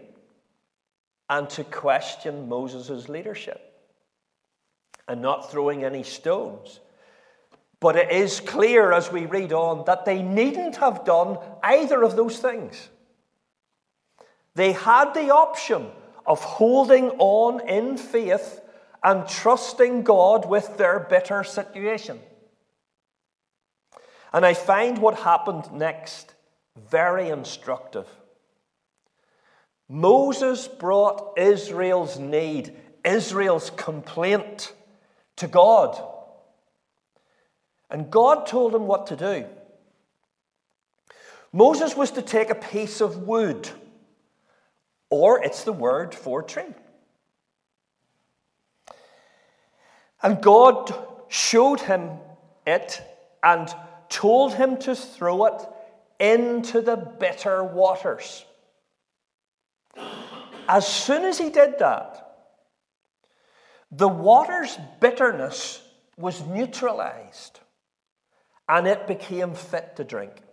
and 1.27 1.49
to 1.49 1.63
question 1.63 2.47
Moses' 2.47 3.09
leadership 3.09 3.59
and 5.07 5.19
not 5.19 5.49
throwing 5.51 5.83
any 5.83 6.03
stones. 6.03 6.79
But 7.79 7.95
it 7.95 8.11
is 8.11 8.39
clear 8.39 8.91
as 8.91 9.11
we 9.11 9.25
read 9.25 9.53
on 9.53 9.85
that 9.85 10.05
they 10.05 10.21
needn't 10.21 10.75
have 10.75 11.03
done 11.03 11.39
either 11.63 12.03
of 12.03 12.15
those 12.15 12.37
things. 12.37 12.89
They 14.53 14.73
had 14.73 15.13
the 15.13 15.31
option 15.33 15.87
of 16.27 16.43
holding 16.43 17.09
on 17.17 17.67
in 17.67 17.97
faith 17.97 18.61
and 19.03 19.27
trusting 19.27 20.03
God 20.03 20.47
with 20.47 20.77
their 20.77 20.99
bitter 20.99 21.43
situation. 21.43 22.19
And 24.31 24.45
I 24.45 24.53
find 24.53 24.99
what 24.99 25.15
happened 25.15 25.71
next 25.71 26.35
very 26.89 27.29
instructive. 27.29 28.07
Moses 29.87 30.67
brought 30.67 31.37
Israel's 31.37 32.19
need, 32.19 32.75
Israel's 33.03 33.71
complaint 33.71 34.73
to 35.37 35.47
God. 35.47 35.99
And 37.89 38.11
God 38.11 38.45
told 38.45 38.75
him 38.75 38.85
what 38.85 39.07
to 39.07 39.15
do. 39.15 39.45
Moses 41.51 41.95
was 41.95 42.11
to 42.11 42.21
take 42.21 42.51
a 42.51 42.55
piece 42.55 43.01
of 43.01 43.23
wood, 43.23 43.67
or 45.09 45.43
it's 45.43 45.63
the 45.63 45.73
word 45.73 46.13
for 46.13 46.43
tree. 46.43 46.63
And 50.21 50.41
God 50.41 50.93
showed 51.29 51.81
him 51.81 52.11
it 52.67 53.01
and 53.41 53.73
told 54.09 54.53
him 54.53 54.77
to 54.77 54.95
throw 54.95 55.45
it 55.45 55.67
into 56.19 56.81
the 56.81 56.95
bitter 56.95 57.63
waters. 57.63 58.45
As 60.67 60.87
soon 60.87 61.23
as 61.23 61.37
he 61.37 61.49
did 61.49 61.79
that, 61.79 62.25
the 63.91 64.07
water's 64.07 64.77
bitterness 64.99 65.81
was 66.17 66.45
neutralized 66.45 67.59
and 68.67 68.87
it 68.87 69.07
became 69.07 69.55
fit 69.55 69.95
to 69.95 70.03
drink. 70.03 70.43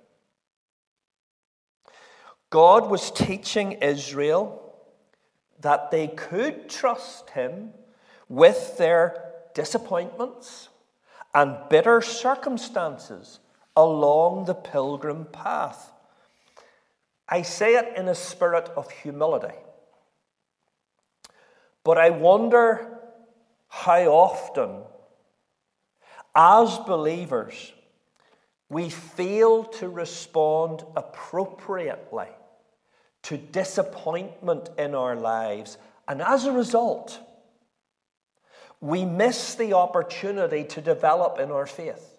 God 2.49 2.89
was 2.89 3.11
teaching 3.11 3.73
Israel 3.73 4.75
that 5.61 5.91
they 5.91 6.09
could 6.09 6.69
trust 6.69 7.31
Him 7.31 7.73
with 8.29 8.79
their 8.79 9.33
disappointments 9.55 10.69
and 11.35 11.57
bitter 11.69 12.01
circumstances 12.01 13.41
along 13.77 14.47
the 14.47 14.55
pilgrim 14.55 15.27
path. 15.27 15.93
I 17.29 17.43
say 17.43 17.75
it 17.77 17.97
in 17.97 18.09
a 18.09 18.15
spirit 18.15 18.71
of 18.77 18.91
humility. 18.91 19.55
But 21.85 21.99
I 21.99 22.11
wonder 22.11 22.99
how 23.69 24.03
often, 24.07 24.83
as 26.35 26.79
believers, 26.79 27.73
we 28.69 28.91
fail 28.91 29.65
to 29.65 29.89
respond 29.89 30.85
appropriately 30.97 32.29
to 33.23 33.37
disappointment 33.37 34.71
in 34.79 34.95
our 34.95 35.17
lives, 35.17 35.79
and 36.09 36.23
as 36.23 36.45
a 36.45 36.53
result, 36.53 37.19
we 38.81 39.05
miss 39.05 39.55
the 39.55 39.73
opportunity 39.73 40.65
to 40.65 40.81
develop 40.81 41.39
in 41.39 41.51
our 41.51 41.67
faith. 41.67 42.16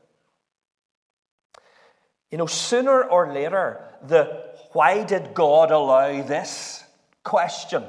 You 2.31 2.37
know, 2.37 2.45
sooner 2.45 3.03
or 3.03 3.33
later, 3.33 3.81
the 4.03 4.43
why 4.73 5.03
did 5.03 5.33
God 5.33 5.71
allow 5.71 6.21
this 6.21 6.83
question, 7.23 7.83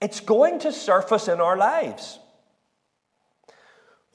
it's 0.00 0.20
going 0.20 0.58
to 0.60 0.72
surface 0.72 1.28
in 1.28 1.40
our 1.40 1.56
lives. 1.56 2.18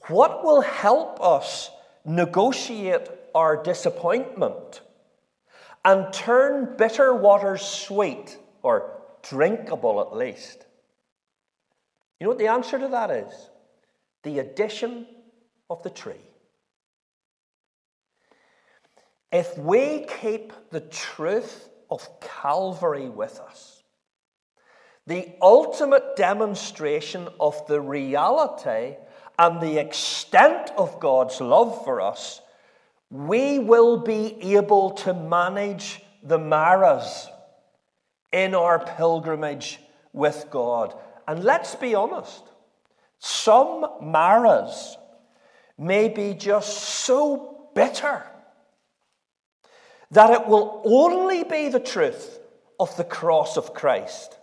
What 0.08 0.44
will 0.44 0.60
help 0.60 1.20
us 1.20 1.70
negotiate 2.04 3.08
our 3.34 3.62
disappointment 3.62 4.80
and 5.84 6.12
turn 6.12 6.76
bitter 6.76 7.14
waters 7.14 7.62
sweet 7.62 8.36
or 8.62 9.00
drinkable 9.28 10.00
at 10.00 10.16
least? 10.16 10.64
You 12.18 12.24
know 12.24 12.30
what 12.30 12.38
the 12.38 12.48
answer 12.48 12.78
to 12.78 12.88
that 12.88 13.10
is? 13.10 13.50
The 14.22 14.38
addition 14.38 15.06
of 15.68 15.82
the 15.82 15.90
tree. 15.90 16.14
If 19.32 19.58
we 19.58 20.06
keep 20.20 20.52
the 20.70 20.80
truth 20.80 21.68
of 21.90 22.08
Calvary 22.20 23.08
with 23.08 23.40
us, 23.40 23.82
the 25.06 25.34
ultimate 25.40 26.16
demonstration 26.16 27.28
of 27.38 27.66
the 27.66 27.80
reality 27.80 28.96
and 29.38 29.60
the 29.60 29.78
extent 29.78 30.70
of 30.76 31.00
God's 31.00 31.40
love 31.40 31.84
for 31.84 32.00
us, 32.00 32.40
we 33.10 33.58
will 33.58 33.98
be 33.98 34.56
able 34.56 34.90
to 34.90 35.14
manage 35.14 36.02
the 36.22 36.38
Marahs 36.38 37.28
in 38.32 38.54
our 38.54 38.80
pilgrimage 38.80 39.78
with 40.12 40.46
God. 40.50 40.94
And 41.28 41.44
let's 41.44 41.74
be 41.74 41.94
honest, 41.94 42.42
some 43.18 43.84
Marahs 44.02 44.96
may 45.78 46.08
be 46.08 46.34
just 46.34 46.76
so 46.78 47.70
bitter 47.74 48.24
that 50.10 50.30
it 50.30 50.46
will 50.46 50.82
only 50.84 51.44
be 51.44 51.68
the 51.68 51.80
truth 51.80 52.38
of 52.78 52.96
the 52.96 53.04
cross 53.04 53.56
of 53.56 53.74
Christ 53.74 54.38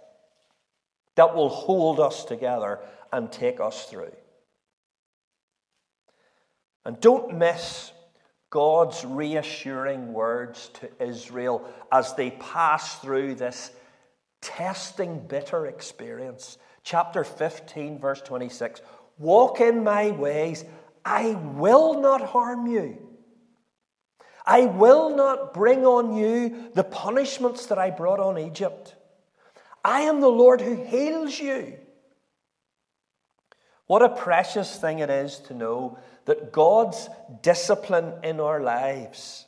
that 1.16 1.36
will 1.36 1.50
hold 1.50 2.00
us 2.00 2.26
together 2.26 2.80
and 3.12 3.32
take 3.32 3.60
us 3.60 3.86
through. 3.86 4.12
And 6.86 7.00
don't 7.00 7.38
miss 7.38 7.92
God's 8.50 9.06
reassuring 9.06 10.14
words 10.14 10.70
to 10.76 10.90
Israel 11.00 11.68
as 11.92 12.14
they 12.16 12.32
pass 12.32 13.00
through 13.00 13.36
this 13.36 13.72
testing, 14.42 15.26
bitter 15.28 15.66
experience. 15.66 16.58
Chapter 16.84 17.24
15, 17.24 18.00
verse 18.00 18.22
26 18.22 18.82
Walk 19.18 19.62
in 19.62 19.84
my 19.84 20.12
ways, 20.12 20.66
I 21.06 21.34
will 21.34 22.02
not 22.02 22.22
harm 22.22 22.68
you. 22.68 22.98
I 24.46 24.66
will 24.66 25.16
not 25.16 25.54
bring 25.54 25.86
on 25.86 26.16
you 26.16 26.72
the 26.74 26.84
punishments 26.84 27.68
that 27.68 27.78
I 27.78 27.90
brought 27.90 28.20
on 28.20 28.38
Egypt. 28.38 28.96
I 29.84 30.02
am 30.02 30.22
the 30.22 30.30
Lord 30.30 30.62
who 30.62 30.76
heals 30.84 31.40
you. 31.40 31.78
What 33.88 34.02
a 34.02 34.10
precious 34.10 34.78
thing 34.78 35.00
it 35.00 35.10
is 35.10 35.40
to 35.48 35.54
know 35.54 35.98
that 36.26 36.52
God's 36.52 37.10
discipline 37.42 38.14
in 38.24 38.40
our 38.40 38.62
lives 38.62 39.46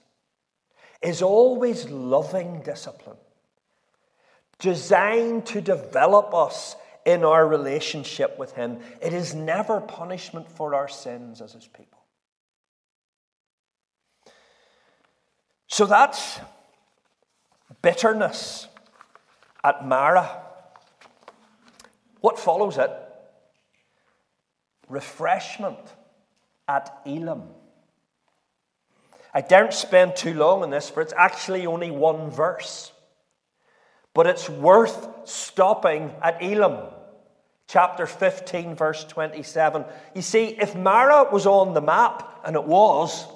is 1.01 1.21
always 1.21 1.89
loving 1.89 2.61
discipline, 2.61 3.17
designed 4.59 5.45
to 5.47 5.61
develop 5.61 6.33
us 6.33 6.75
in 7.05 7.23
our 7.23 7.47
relationship 7.47 8.37
with 8.37 8.53
Him. 8.53 8.79
It 9.01 9.13
is 9.13 9.33
never 9.33 9.79
punishment 9.79 10.49
for 10.51 10.73
our 10.75 10.87
sins 10.87 11.41
as 11.41 11.53
His 11.53 11.67
people. 11.67 11.99
So 15.67 15.85
that's 15.85 16.39
bitterness 17.81 18.67
at 19.63 19.85
Marah. 19.87 20.41
What 22.21 22.39
follows 22.39 22.77
it? 22.77 22.91
Refreshment 24.89 25.79
at 26.67 27.01
Elim. 27.05 27.43
I 29.33 29.41
don't 29.41 29.73
spend 29.73 30.15
too 30.15 30.33
long 30.33 30.63
on 30.63 30.69
this, 30.69 30.89
for 30.89 31.01
it's 31.01 31.13
actually 31.15 31.65
only 31.65 31.91
one 31.91 32.29
verse. 32.29 32.91
But 34.13 34.27
it's 34.27 34.49
worth 34.49 35.07
stopping 35.25 36.13
at 36.21 36.41
Elim, 36.41 36.77
chapter 37.67 38.07
15, 38.07 38.75
verse 38.75 39.03
27. 39.03 39.83
You 40.15 40.21
see, 40.21 40.45
if 40.45 40.73
Marah 40.75 41.29
was 41.31 41.45
on 41.45 41.73
the 41.73 41.81
map, 41.81 42.41
and 42.45 42.55
it 42.55 42.63
was, 42.63 43.27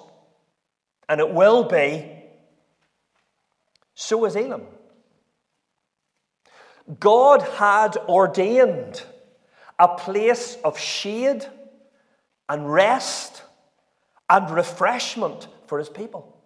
and 1.09 1.19
it 1.19 1.33
will 1.33 1.65
be, 1.65 2.18
so 4.01 4.23
is 4.23 4.37
Elim. 4.37 4.61
God 7.01 7.41
had 7.41 7.97
ordained 7.97 9.03
a 9.77 9.89
place 9.89 10.57
of 10.63 10.79
shade 10.79 11.45
and 12.47 12.71
rest 12.71 13.43
and 14.29 14.49
refreshment 14.49 15.49
for 15.67 15.79
his 15.79 15.89
people. 15.89 16.41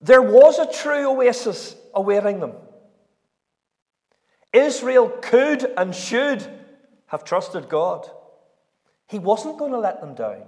There 0.00 0.22
was 0.22 0.58
a 0.58 0.72
true 0.72 1.08
oasis 1.08 1.76
awaiting 1.94 2.40
them. 2.40 2.54
Israel 4.52 5.08
could 5.22 5.62
and 5.62 5.94
should 5.94 6.44
have 7.06 7.22
trusted 7.22 7.68
God. 7.68 8.10
He 9.06 9.20
wasn't 9.20 9.56
going 9.56 9.70
to 9.70 9.78
let 9.78 10.00
them 10.00 10.16
down. 10.16 10.42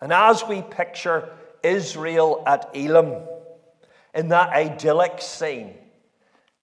And 0.00 0.12
as 0.12 0.44
we 0.48 0.62
picture 0.62 1.30
Israel 1.62 2.42
at 2.46 2.70
Elim, 2.74 3.22
in 4.14 4.28
that 4.28 4.50
idyllic 4.50 5.20
scene, 5.20 5.74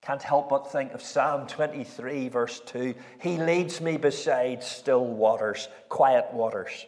can't 0.01 0.23
help 0.23 0.49
but 0.49 0.71
think 0.71 0.93
of 0.93 1.01
Psalm 1.01 1.47
23, 1.47 2.29
verse 2.29 2.61
2. 2.65 2.95
He 3.19 3.37
leads 3.37 3.81
me 3.81 3.97
beside 3.97 4.63
still 4.63 5.05
waters, 5.05 5.67
quiet 5.89 6.33
waters. 6.33 6.85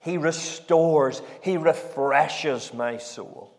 He 0.00 0.18
restores, 0.18 1.22
He 1.40 1.56
refreshes 1.56 2.74
my 2.74 2.98
soul. 2.98 3.56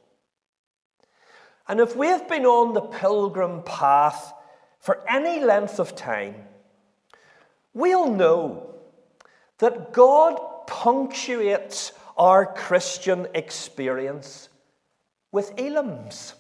And 1.68 1.80
if 1.80 1.96
we've 1.96 2.28
been 2.28 2.46
on 2.46 2.74
the 2.74 2.82
pilgrim 2.82 3.64
path 3.64 4.34
for 4.80 5.04
any 5.10 5.44
length 5.44 5.80
of 5.80 5.96
time, 5.96 6.36
we'll 7.74 8.10
know 8.10 8.76
that 9.60 9.92
God 9.92 10.40
punctuates 10.68 11.92
our 12.18 12.46
Christian 12.46 13.28
experience 13.34 14.50
with 15.32 15.56
elims. 15.56 16.34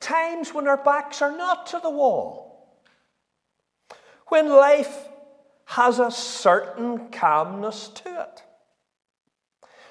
Times 0.00 0.54
when 0.54 0.68
our 0.68 0.76
backs 0.76 1.22
are 1.22 1.36
not 1.36 1.66
to 1.68 1.80
the 1.82 1.90
wall. 1.90 2.78
When 4.28 4.48
life 4.48 5.08
has 5.64 5.98
a 5.98 6.10
certain 6.10 7.10
calmness 7.10 7.88
to 7.88 8.22
it. 8.22 8.42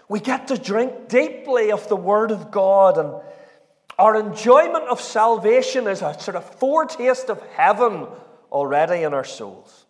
We 0.10 0.20
get 0.20 0.48
to 0.48 0.58
drink 0.58 1.10
deeply 1.10 1.72
of 1.72 1.88
the 1.90 1.96
Word 1.96 2.32
of 2.32 2.50
God, 2.50 2.98
and 2.98 3.14
our 4.00 4.16
enjoyment 4.16 4.86
of 4.86 5.02
salvation 5.02 5.88
is 5.88 6.02
a 6.02 6.18
sort 6.20 6.38
of 6.38 6.46
foretaste 6.56 7.30
of 7.30 7.42
heaven 7.56 8.08
already 8.52 9.04
in 9.04 9.14
our 9.14 9.26
souls. 9.26 9.86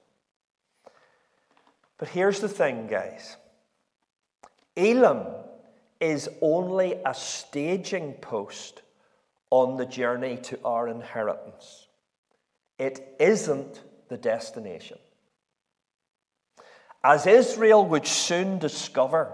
But 1.98 2.10
here's 2.10 2.40
the 2.40 2.50
thing, 2.50 2.88
guys 2.88 3.38
Elim 4.78 5.26
is 6.00 6.30
only 6.42 7.02
a 7.06 7.14
staging 7.14 8.14
post 8.14 8.84
on 9.50 9.78
the 9.78 9.86
journey 9.86 10.38
to 10.38 10.60
our 10.64 10.88
inheritance, 10.88 11.88
it 12.78 13.16
isn't 13.20 13.82
the 14.10 14.18
destination. 14.18 15.00
As 17.04 17.26
Israel 17.26 17.86
would 17.86 18.06
soon 18.06 18.60
discover, 18.60 19.32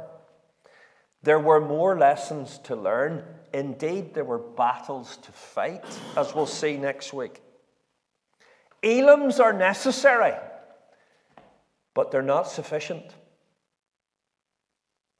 there 1.23 1.39
were 1.39 1.61
more 1.61 1.97
lessons 1.97 2.59
to 2.65 2.75
learn. 2.75 3.23
Indeed, 3.53 4.13
there 4.13 4.23
were 4.23 4.39
battles 4.39 5.17
to 5.17 5.31
fight, 5.31 5.83
as 6.15 6.35
we'll 6.35 6.45
see 6.45 6.77
next 6.77 7.13
week. 7.13 7.41
Elims 8.83 9.39
are 9.39 9.53
necessary, 9.53 10.33
but 11.93 12.11
they're 12.11 12.21
not 12.21 12.49
sufficient. 12.49 13.05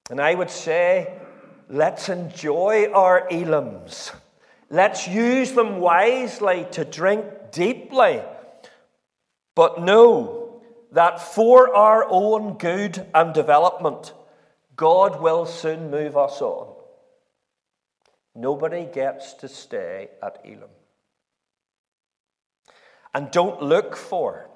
And 0.10 0.20
I 0.20 0.36
would 0.36 0.50
say, 0.50 1.18
let's 1.70 2.10
enjoy 2.10 2.92
our 2.92 3.28
Elims. 3.30 4.13
Let's 4.70 5.08
use 5.08 5.54
them 5.54 5.80
wisely 5.80 6.68
to 6.72 6.84
drink 6.84 7.26
deeply. 7.52 8.22
But 9.56 9.82
know 9.82 10.62
that 10.92 11.22
for 11.22 11.76
our 11.76 12.06
own 12.10 12.58
good 12.58 13.06
and 13.13 13.34
development, 13.34 14.13
God 14.76 15.22
will 15.22 15.46
soon 15.46 15.89
move 15.89 16.18
us 16.18 16.42
on. 16.42 16.74
Nobody 18.36 18.86
gets 18.86 19.34
to 19.36 19.48
stay 19.48 20.10
at 20.22 20.39
Elim. 20.44 20.70
And 23.13 23.30
don't 23.30 23.62
look 23.62 23.96
for 23.96 24.50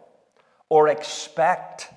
or 0.70 0.88
expect 0.88 1.90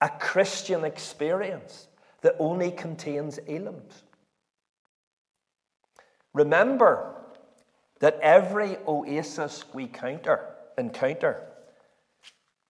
a 0.00 0.08
Christian 0.08 0.84
experience 0.84 1.86
that 2.24 2.36
only 2.38 2.70
contains 2.70 3.38
Elims. 3.40 4.00
Remember 6.32 7.14
that 8.00 8.18
every 8.22 8.78
oasis 8.88 9.62
we 9.74 9.86
counter, 9.86 10.40
encounter 10.78 11.42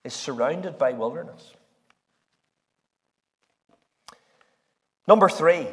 is 0.02 0.12
surrounded 0.12 0.76
by 0.76 0.90
wilderness. 0.90 1.52
Number 5.06 5.28
three, 5.28 5.68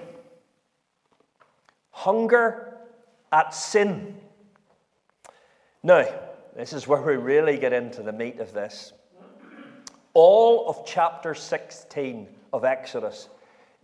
hunger 1.90 2.78
at 3.32 3.56
Sin. 3.56 4.16
Now, 5.82 6.06
this 6.56 6.72
is 6.72 6.88
where 6.88 7.02
we 7.02 7.16
really 7.16 7.58
get 7.58 7.74
into 7.74 8.04
the 8.04 8.14
meat 8.14 8.40
of 8.40 8.54
this. 8.54 8.94
All 10.14 10.70
of 10.70 10.86
chapter 10.86 11.34
16 11.34 12.28
of 12.54 12.64
Exodus 12.64 13.28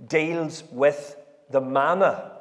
deals 0.06 0.64
with 0.72 1.16
the 1.50 1.62
manna. 1.62 2.32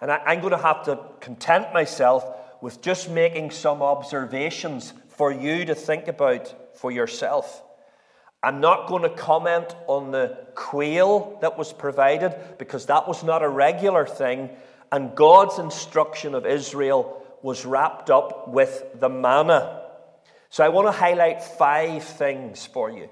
And 0.00 0.10
I, 0.10 0.34
am 0.34 0.40
going 0.40 0.52
to 0.52 0.58
have 0.58 0.84
to 0.84 0.98
content 1.20 1.72
myself 1.72 2.24
with 2.60 2.80
just 2.80 3.10
making 3.10 3.50
some 3.50 3.82
observations 3.82 4.92
for 5.08 5.32
you 5.32 5.64
to 5.64 5.74
think 5.74 6.08
about 6.08 6.76
for 6.78 6.90
yourself. 6.90 7.62
I'm 8.42 8.60
not 8.60 8.88
going 8.88 9.02
to 9.02 9.10
comment 9.10 9.74
on 9.88 10.12
the 10.12 10.46
quail 10.54 11.38
that 11.40 11.58
was 11.58 11.72
provided 11.72 12.36
because 12.58 12.86
that 12.86 13.08
was 13.08 13.24
not 13.24 13.42
a 13.42 13.48
regular 13.48 14.06
thing, 14.06 14.50
and 14.92 15.14
God's 15.16 15.58
instruction 15.58 16.34
of 16.34 16.46
Israel 16.46 17.20
was 17.42 17.66
wrapped 17.66 18.10
up 18.10 18.48
with 18.48 18.84
the 18.94 19.08
manna. 19.08 19.82
So 20.50 20.64
I 20.64 20.68
want 20.68 20.86
to 20.86 20.92
highlight 20.92 21.42
five 21.42 22.04
things 22.04 22.64
for 22.64 22.90
you. 22.90 23.08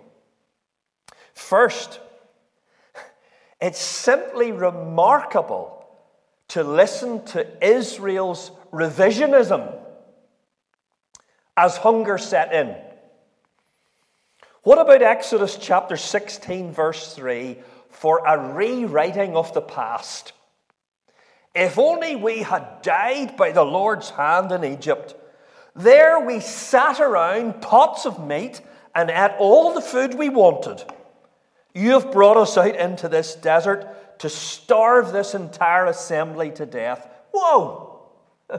First, 1.35 2.01
it's 3.61 3.81
simply 3.81 4.53
remarkable 4.53 5.87
to 6.49 6.63
listen 6.63 7.25
to 7.25 7.47
Israel's 7.67 8.51
revisionism 8.73 9.75
as 11.57 11.77
hunger 11.79 12.19
set 12.19 12.53
in. 12.53 12.77
What 14.63 14.79
about 14.79 15.03
Exodus 15.03 15.57
chapter 15.57 15.97
16, 15.97 16.73
verse 16.73 17.15
3, 17.15 17.59
for 17.89 18.25
a 18.27 18.53
rewriting 18.53 19.37
of 19.37 19.55
the 19.55 19.63
past? 19.63 20.33
If 21.55 21.79
only 21.79 22.17
we 22.17 22.41
had 22.41 22.83
died 22.83 23.37
by 23.37 23.53
the 23.53 23.65
Lord's 23.65 24.11
hand 24.11 24.53
in 24.53 24.65
Egypt. 24.65 25.15
There 25.75 26.21
we 26.21 26.41
sat 26.41 27.01
around 27.01 27.63
pots 27.63 28.05
of 28.05 28.27
meat 28.27 28.61
and 28.95 29.11
ate 29.11 29.37
all 29.39 29.73
the 29.73 29.81
food 29.81 30.15
we 30.15 30.29
wanted. 30.29 30.83
You 31.77 31.91
have 31.91 32.11
brought 32.11 32.39
us 32.39 32.57
out 32.57 32.75
into 32.75 33.07
this 33.07 33.35
desert 33.35 34.19
to 34.21 34.31
starve 34.31 35.13
this 35.13 35.35
entire 35.35 35.85
assembly 35.85 36.51
to 36.53 36.65
death. 36.65 37.07
Whoa! 37.35 38.01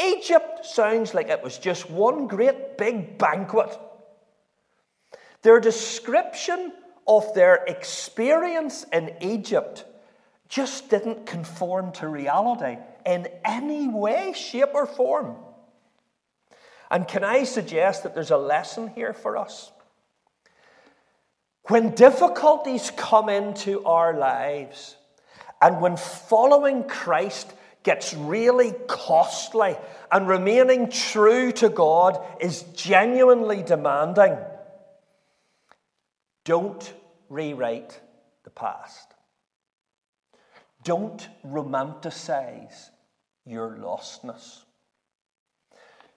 Egypt 0.00 0.64
sounds 0.64 1.12
like 1.12 1.28
it 1.28 1.42
was 1.42 1.58
just 1.58 1.90
one 1.90 2.28
great 2.28 2.78
big 2.78 3.18
banquet. 3.18 3.76
Their 5.42 5.58
description 5.58 6.72
of 7.04 7.34
their 7.34 7.64
experience 7.66 8.84
in 8.92 9.12
Egypt 9.20 9.84
just 10.48 10.88
didn't 10.88 11.26
conform 11.26 11.90
to 11.94 12.06
reality 12.06 12.76
in 13.04 13.26
any 13.44 13.88
way, 13.88 14.34
shape, 14.36 14.72
or 14.72 14.86
form. 14.86 15.34
And 16.92 17.08
can 17.08 17.24
I 17.24 17.42
suggest 17.42 18.04
that 18.04 18.14
there's 18.14 18.30
a 18.30 18.36
lesson 18.36 18.86
here 18.86 19.14
for 19.14 19.36
us? 19.36 19.72
When 21.64 21.94
difficulties 21.94 22.90
come 22.96 23.28
into 23.28 23.84
our 23.84 24.16
lives, 24.16 24.96
and 25.60 25.80
when 25.80 25.96
following 25.96 26.84
Christ 26.84 27.52
gets 27.82 28.14
really 28.14 28.72
costly 28.88 29.76
and 30.10 30.26
remaining 30.26 30.90
true 30.90 31.52
to 31.52 31.68
God 31.68 32.20
is 32.40 32.62
genuinely 32.74 33.62
demanding, 33.62 34.36
don't 36.44 36.92
rewrite 37.28 38.00
the 38.44 38.50
past. 38.50 39.14
Don't 40.82 41.28
romanticize 41.46 42.90
your 43.44 43.76
lostness. 43.76 44.64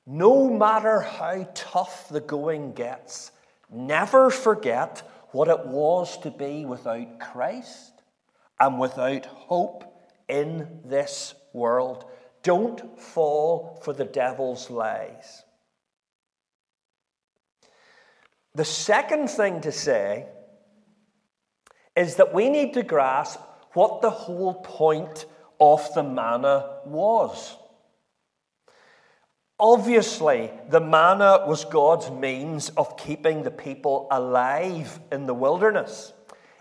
No 0.06 0.50
matter 0.50 1.02
how 1.02 1.48
tough 1.54 2.10
the 2.10 2.22
going 2.22 2.74
gets, 2.74 3.32
never 3.70 4.30
forget 4.30 5.02
what 5.34 5.48
it 5.48 5.66
was 5.66 6.18
to 6.20 6.32
be 6.32 6.64
without 6.64 7.20
Christ 7.20 8.02
and 8.60 8.80
without 8.80 9.26
hope 9.26 9.84
in 10.30 10.80
this 10.86 11.34
world. 11.54 12.06
Don't 12.44 13.00
fall 13.00 13.82
for 13.84 13.94
the 13.94 14.06
devil's 14.06 14.70
lies. 14.70 15.44
The 18.56 18.66
second 18.66 19.30
thing 19.30 19.62
to 19.62 19.72
say 19.72 20.28
is 21.96 22.16
that 22.18 22.34
we 22.34 22.50
need 22.50 22.74
to 22.76 22.84
grasp 22.84 23.40
what 23.74 24.02
the 24.02 24.12
whole 24.12 24.54
point 24.54 25.26
of 25.60 25.92
the 25.96 26.04
manna 26.04 26.80
was. 26.86 27.58
Obviously, 29.60 30.52
the 30.70 30.82
manna 30.82 31.46
was 31.48 31.66
God's 31.66 32.10
means 32.10 32.70
of 32.70 32.98
keeping 32.98 33.44
the 33.44 33.52
people 33.52 34.08
alive 34.12 35.00
in 35.12 35.26
the 35.26 35.34
wilderness. 35.34 36.14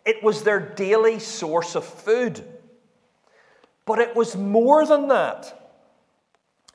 It 0.04 0.22
was 0.22 0.42
their 0.42 0.60
daily 0.60 1.18
source 1.18 1.74
of 1.74 1.84
food. 1.84 2.44
But 3.86 3.98
it 3.98 4.14
was 4.14 4.36
more 4.36 4.86
than 4.86 5.08
that. 5.08 5.58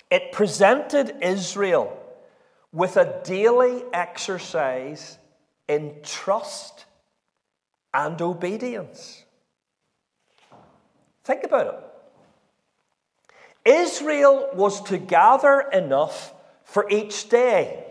It 0.10 0.32
presented 0.32 1.16
Israel 1.22 1.98
with 2.72 2.98
a 2.98 3.22
daily 3.24 3.84
exercise 3.94 5.18
in 5.68 5.96
trust 6.04 6.86
and 7.94 8.22
obedience. 8.22 9.24
Think 11.24 11.44
about 11.44 11.68
it. 11.68 11.87
Israel 13.68 14.50
was 14.54 14.82
to 14.84 14.98
gather 14.98 15.60
enough 15.60 16.34
for 16.64 16.90
each 16.90 17.28
day 17.28 17.84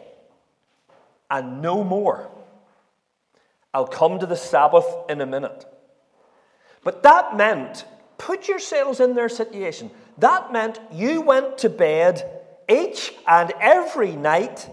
and 1.31 1.61
no 1.61 1.85
more. 1.85 2.31
I'll 3.75 3.87
come 3.87 4.19
to 4.19 4.27
the 4.27 4.37
Sabbath 4.37 4.87
in 5.11 5.21
a 5.21 5.27
minute. 5.27 5.67
But 6.83 7.03
that 7.03 7.37
meant, 7.37 7.85
put 8.17 8.49
yourselves 8.49 9.01
in 9.01 9.15
their 9.15 9.29
situation, 9.29 9.91
that 10.17 10.51
meant 10.51 10.81
you 10.91 11.21
went 11.21 11.59
to 11.59 11.69
bed 11.69 12.41
each 12.71 13.13
and 13.27 13.53
every 13.61 14.17
night 14.17 14.71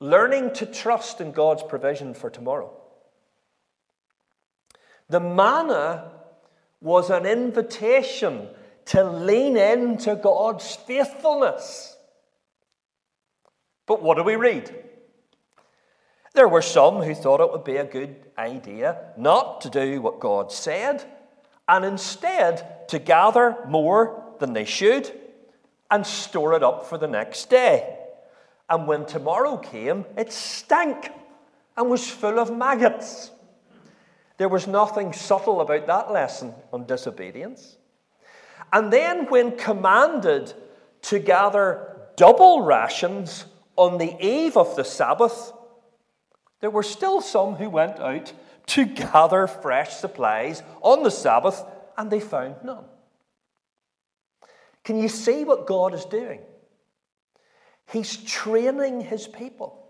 learning 0.00 0.54
to 0.54 0.66
trust 0.66 1.20
in 1.20 1.30
God's 1.30 1.62
provision 1.62 2.14
for 2.14 2.30
tomorrow. 2.30 2.72
The 5.08 5.20
manna 5.20 6.10
was 6.80 7.10
an 7.10 7.26
invitation 7.26 8.48
to 8.86 9.04
lean 9.04 9.56
into 9.56 10.16
God's 10.16 10.74
faithfulness. 10.74 11.96
But 13.86 14.02
what 14.02 14.16
do 14.16 14.22
we 14.22 14.36
read? 14.36 14.74
There 16.34 16.48
were 16.48 16.62
some 16.62 17.02
who 17.02 17.14
thought 17.14 17.40
it 17.40 17.52
would 17.52 17.64
be 17.64 17.76
a 17.76 17.84
good 17.84 18.16
idea 18.36 19.12
not 19.16 19.60
to 19.62 19.70
do 19.70 20.00
what 20.02 20.20
God 20.20 20.50
said, 20.50 21.04
and 21.68 21.84
instead 21.84 22.88
to 22.88 22.98
gather 22.98 23.56
more 23.68 24.34
than 24.40 24.52
they 24.52 24.64
should 24.64 25.10
and 25.90 26.06
store 26.06 26.54
it 26.54 26.62
up 26.62 26.86
for 26.86 26.98
the 26.98 27.06
next 27.06 27.50
day. 27.50 27.98
And 28.68 28.86
when 28.86 29.06
tomorrow 29.06 29.58
came, 29.58 30.06
it 30.16 30.32
stank 30.32 31.10
and 31.76 31.88
was 31.88 32.10
full 32.10 32.38
of 32.38 32.54
maggots. 32.54 33.30
There 34.36 34.48
was 34.48 34.66
nothing 34.66 35.12
subtle 35.12 35.60
about 35.60 35.86
that 35.86 36.10
lesson 36.10 36.52
on 36.72 36.86
disobedience. 36.86 37.76
And 38.74 38.92
then, 38.92 39.26
when 39.30 39.56
commanded 39.56 40.52
to 41.02 41.20
gather 41.20 41.96
double 42.16 42.62
rations 42.62 43.44
on 43.76 43.98
the 43.98 44.16
eve 44.20 44.56
of 44.56 44.74
the 44.74 44.82
Sabbath, 44.82 45.52
there 46.60 46.70
were 46.70 46.82
still 46.82 47.20
some 47.20 47.54
who 47.54 47.70
went 47.70 48.00
out 48.00 48.32
to 48.66 48.84
gather 48.84 49.46
fresh 49.46 49.92
supplies 49.94 50.64
on 50.82 51.04
the 51.04 51.10
Sabbath 51.12 51.62
and 51.96 52.10
they 52.10 52.18
found 52.18 52.56
none. 52.64 52.84
Can 54.82 54.98
you 55.00 55.08
see 55.08 55.44
what 55.44 55.68
God 55.68 55.94
is 55.94 56.04
doing? 56.04 56.40
He's 57.86 58.16
training 58.16 59.02
his 59.02 59.28
people, 59.28 59.86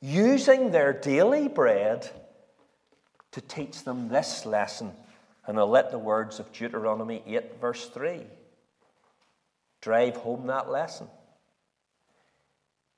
using 0.00 0.72
their 0.72 0.92
daily 0.92 1.46
bread 1.46 2.10
to 3.30 3.40
teach 3.40 3.84
them 3.84 4.08
this 4.08 4.44
lesson 4.44 4.96
and 5.46 5.58
I'll 5.58 5.68
let 5.68 5.90
the 5.90 5.98
words 5.98 6.38
of 6.38 6.52
Deuteronomy 6.52 7.22
8, 7.26 7.60
verse 7.60 7.86
3, 7.86 8.22
drive 9.80 10.16
home 10.16 10.46
that 10.46 10.70
lesson. 10.70 11.08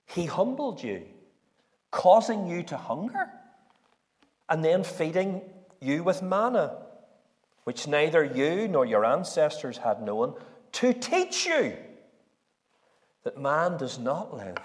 He 0.07 0.27
humbled 0.27 0.83
you, 0.83 1.03
causing 1.91 2.47
you 2.47 2.63
to 2.65 2.77
hunger, 2.77 3.31
and 4.49 4.65
then 4.65 4.85
feeding 4.85 5.41
you 5.81 6.03
with 6.03 6.23
manna, 6.23 6.77
which 7.65 7.87
neither 7.87 8.25
you 8.25 8.69
nor 8.69 8.85
your 8.85 9.05
ancestors 9.05 9.79
had 9.79 10.03
known, 10.03 10.35
to 10.73 10.93
teach 10.93 11.47
you 11.47 11.77
that 13.25 13.39
man 13.39 13.77
does 13.77 13.99
not 13.99 14.35
live 14.35 14.59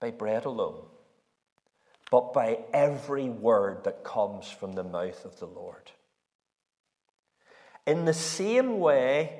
by 0.00 0.10
bread 0.10 0.44
alone, 0.44 0.84
but 2.10 2.32
by 2.32 2.58
every 2.72 3.28
word 3.28 3.84
that 3.84 4.04
comes 4.04 4.50
from 4.50 4.72
the 4.72 4.84
mouth 4.84 5.24
of 5.24 5.38
the 5.38 5.46
Lord. 5.46 5.90
In 7.90 8.04
the 8.04 8.14
same 8.14 8.78
way 8.78 9.36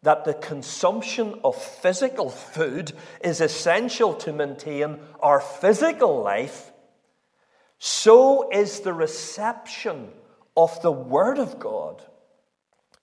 that 0.00 0.24
the 0.24 0.32
consumption 0.32 1.38
of 1.44 1.54
physical 1.54 2.30
food 2.30 2.92
is 3.22 3.42
essential 3.42 4.14
to 4.14 4.32
maintain 4.32 5.00
our 5.20 5.38
physical 5.38 6.22
life, 6.22 6.72
so 7.78 8.48
is 8.48 8.80
the 8.80 8.94
reception 8.94 10.08
of 10.56 10.80
the 10.80 10.90
Word 10.90 11.38
of 11.38 11.58
God 11.58 12.02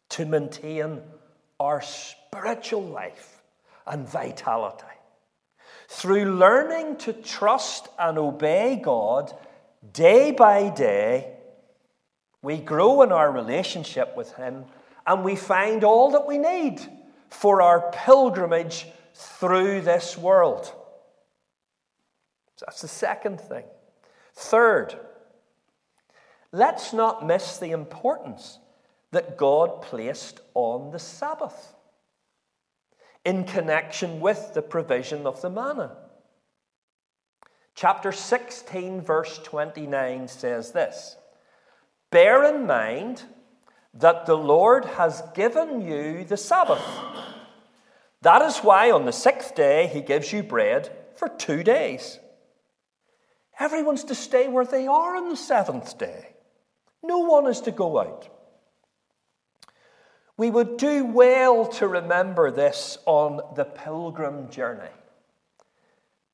to 0.10 0.26
maintain 0.26 1.04
our 1.60 1.80
spiritual 1.84 2.82
life 2.82 3.44
and 3.86 4.10
vitality. 4.10 4.98
Through 5.90 6.38
learning 6.40 6.98
to 7.06 7.14
trust 7.14 7.88
and 8.00 8.18
obey 8.18 8.82
God 8.84 9.32
day 9.94 10.32
by 10.32 10.70
day, 10.70 11.36
we 12.42 12.58
grow 12.58 13.04
in 13.04 13.12
our 13.12 13.32
relationship 13.32 14.18
with 14.18 14.34
Him 14.34 14.66
and 15.08 15.24
we 15.24 15.38
find 15.38 15.86
all 15.86 16.12
that 16.12 16.28
we 16.28 16.38
need 16.38 16.82
for 17.30 17.62
our 17.62 17.92
pilgrimage 17.92 18.86
through 19.14 19.82
this 19.82 20.18
world. 20.18 20.66
So 22.58 22.66
that's 22.68 22.82
the 22.82 22.88
second 22.88 23.40
thing. 23.40 23.64
Third, 24.36 24.96
let's 26.52 26.92
not 26.94 27.26
miss 27.26 27.58
the 27.58 27.72
importance 27.72 28.60
that 29.12 29.38
God 29.38 29.82
placed 29.82 30.42
on 30.54 30.92
the 30.92 31.00
Sabbath 31.00 31.74
in 33.24 33.46
connection 33.46 34.20
with 34.20 34.54
the 34.54 34.62
provision 34.62 35.26
of 35.26 35.42
the 35.42 35.50
manna. 35.50 35.96
Chapter 37.76 38.12
16, 38.12 39.02
verse 39.02 39.40
29 39.44 40.28
says 40.28 40.72
this 40.72 41.16
Bear 42.10 42.44
in 42.44 42.66
mind 42.66 43.24
that 44.00 44.26
the 44.26 44.38
Lord 44.38 44.86
has 44.86 45.24
given 45.34 45.82
you 45.82 46.24
the 46.24 46.38
Sabbath. 46.38 46.84
That 48.22 48.42
is 48.42 48.58
why 48.60 48.92
on 48.92 49.06
the 49.06 49.12
sixth 49.12 49.56
day 49.56 49.88
he 49.88 50.02
gives 50.02 50.32
you 50.32 50.44
bread 50.44 50.92
for 51.16 51.30
two 51.30 51.64
days. 51.64 52.20
Everyone's 53.60 54.04
to 54.06 54.16
stay 54.16 54.48
where 54.48 54.66
they 54.66 54.88
are 54.88 55.16
on 55.16 55.30
the 55.30 55.38
seventh 55.38 55.98
day. 55.98 56.36
No 57.02 57.20
one 57.20 57.48
is 57.48 57.62
to 57.62 57.72
go 57.72 58.00
out. 58.00 58.30
We 60.36 60.52
would 60.52 60.78
do 60.78 61.04
well 61.04 61.66
to 61.66 61.88
remember 61.88 62.52
this 62.52 63.00
on 63.08 63.42
the 63.56 63.66
pilgrim 63.66 64.50
journey. 64.50 64.90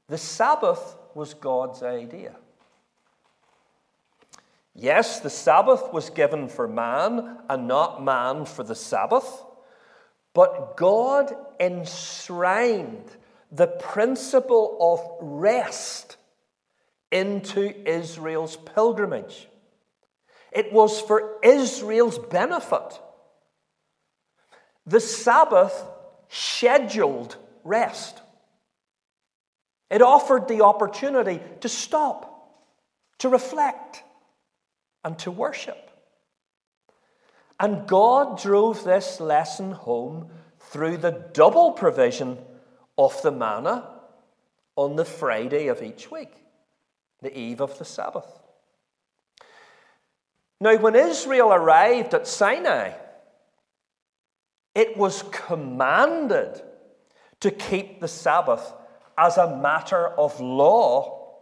The 0.10 0.18
Sabbath 0.18 0.98
was 1.16 1.34
God's 1.34 1.82
idea. 1.82 2.36
Yes, 4.76 5.20
the 5.20 5.30
Sabbath 5.30 5.94
was 5.94 6.10
given 6.10 6.48
for 6.48 6.68
man 6.68 7.38
and 7.50 7.68
not 7.68 8.04
man 8.04 8.46
for 8.46 8.64
the 8.64 8.76
Sabbath, 8.76 9.44
but 10.34 10.78
God 10.78 11.36
enshrined 11.60 13.12
the 13.52 13.68
principle 13.68 14.78
of 14.80 15.18
rest 15.22 16.18
into 17.12 17.88
Israel's 17.88 18.58
pilgrimage. 18.58 19.48
It 20.52 20.74
was 20.74 21.00
for 21.00 21.40
Israel's 21.44 22.18
benefit. 22.18 23.00
The 24.88 25.00
Sabbath 25.00 25.74
scheduled 26.30 27.38
rest. 27.64 28.20
It 29.92 30.02
offered 30.02 30.48
the 30.48 30.64
opportunity 30.64 31.40
to 31.62 31.70
stop, 31.70 32.66
to 33.20 33.30
reflect, 33.30 34.03
and 35.04 35.18
to 35.20 35.32
worship. 35.32 35.92
And 37.60 37.88
God 37.88 38.40
drove 38.42 38.84
this 38.84 39.20
lesson 39.20 39.72
home 39.72 40.30
through 40.60 40.98
the 40.98 41.30
double 41.34 41.72
provision 41.72 42.38
of 42.98 43.22
the 43.22 43.32
manna 43.32 43.90
on 44.76 44.96
the 44.96 45.06
Friday 45.06 45.68
of 45.68 45.84
each 45.84 46.10
week, 46.10 46.34
the 47.22 47.38
eve 47.38 47.62
of 47.62 47.78
the 47.78 47.86
Sabbath. 47.86 48.28
Now, 50.60 50.78
when 50.78 50.96
Israel 50.96 51.54
arrived 51.54 52.14
at 52.14 52.28
Sinai, 52.28 52.94
it 54.74 54.98
was 54.98 55.24
commanded 55.32 56.62
to 57.42 57.52
keep 57.52 58.00
the 58.00 58.08
Sabbath 58.08 58.74
as 59.18 59.38
a 59.38 59.58
matter 59.58 60.08
of 60.08 60.40
law, 60.40 61.38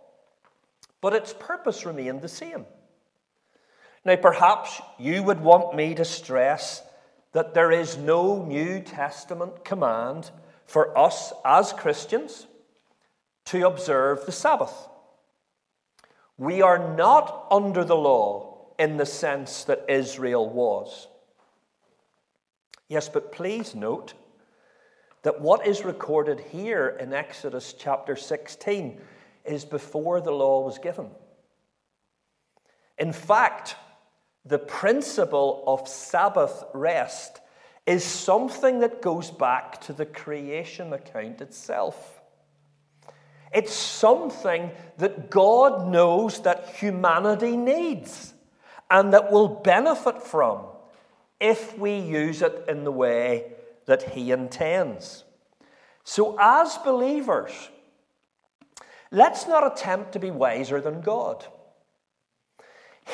but 0.99 1.13
its 1.13 1.33
purpose 1.33 1.85
remained 1.85 2.21
the 2.21 2.27
same. 2.27 2.65
Now, 4.03 4.15
perhaps 4.15 4.81
you 4.97 5.21
would 5.21 5.41
want 5.41 5.75
me 5.75 5.93
to 5.95 6.05
stress 6.05 6.81
that 7.33 7.53
there 7.53 7.71
is 7.71 7.97
no 7.97 8.43
New 8.43 8.81
Testament 8.81 9.63
command 9.63 10.31
for 10.65 10.97
us 10.97 11.31
as 11.45 11.71
Christians 11.71 12.47
to 13.45 13.67
observe 13.67 14.25
the 14.25 14.31
Sabbath. 14.31 14.73
We 16.37 16.61
are 16.61 16.95
not 16.95 17.47
under 17.51 17.83
the 17.83 17.95
law 17.95 18.73
in 18.79 18.97
the 18.97 19.05
sense 19.05 19.63
that 19.65 19.85
Israel 19.87 20.49
was. 20.49 21.07
Yes, 22.87 23.07
but 23.07 23.31
please 23.31 23.75
note 23.75 24.15
that 25.21 25.39
what 25.39 25.67
is 25.67 25.85
recorded 25.85 26.39
here 26.39 26.97
in 26.99 27.13
Exodus 27.13 27.73
chapter 27.77 28.15
16 28.15 28.99
is 29.45 29.63
before 29.63 30.19
the 30.19 30.31
law 30.31 30.65
was 30.65 30.79
given. 30.79 31.09
In 32.97 33.13
fact, 33.13 33.75
the 34.45 34.59
principle 34.59 35.63
of 35.67 35.87
Sabbath 35.87 36.63
rest 36.73 37.41
is 37.85 38.03
something 38.03 38.79
that 38.79 39.01
goes 39.01 39.31
back 39.31 39.81
to 39.81 39.93
the 39.93 40.05
creation 40.05 40.93
account 40.93 41.41
itself. 41.41 42.21
It's 43.53 43.73
something 43.73 44.71
that 44.97 45.29
God 45.29 45.91
knows 45.91 46.41
that 46.41 46.75
humanity 46.75 47.57
needs 47.57 48.33
and 48.89 49.13
that 49.13 49.31
will 49.31 49.47
benefit 49.47 50.23
from 50.23 50.65
if 51.39 51.77
we 51.77 51.97
use 51.97 52.41
it 52.41 52.65
in 52.67 52.83
the 52.83 52.91
way 52.91 53.53
that 53.85 54.11
He 54.11 54.31
intends. 54.31 55.23
So, 56.03 56.37
as 56.39 56.77
believers, 56.77 57.51
let's 59.11 59.47
not 59.47 59.65
attempt 59.65 60.13
to 60.13 60.19
be 60.19 60.31
wiser 60.31 60.79
than 60.79 61.01
God. 61.01 61.45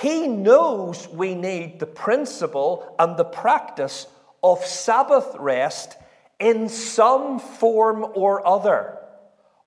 He 0.01 0.27
knows 0.27 1.07
we 1.07 1.33
need 1.33 1.79
the 1.79 1.87
principle 1.87 2.95
and 2.99 3.17
the 3.17 3.25
practice 3.25 4.05
of 4.43 4.63
Sabbath 4.63 5.35
rest 5.39 5.97
in 6.39 6.69
some 6.69 7.39
form 7.39 8.05
or 8.13 8.45
other 8.45 8.99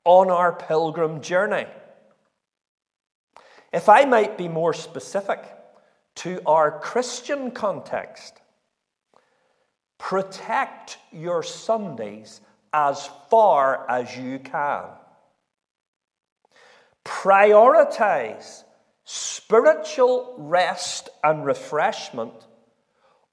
on 0.05 0.31
our 0.31 0.53
pilgrim 0.53 1.21
journey. 1.21 1.67
If 3.73 3.89
I 3.89 4.05
might 4.05 4.39
be 4.39 4.49
more 4.49 4.75
specific 4.75 5.43
to 6.17 6.41
our 6.47 6.79
Christian 6.79 7.51
context, 7.51 8.41
protect 9.99 10.99
your 11.13 11.43
Sundays 11.43 12.41
as 12.73 13.09
far 13.31 13.89
as 13.91 14.17
you 14.17 14.39
can. 14.39 14.85
Prioritize 17.05 18.65
spiritual 19.05 20.35
rest 20.39 21.09
and 21.25 21.45
refreshment 21.45 22.47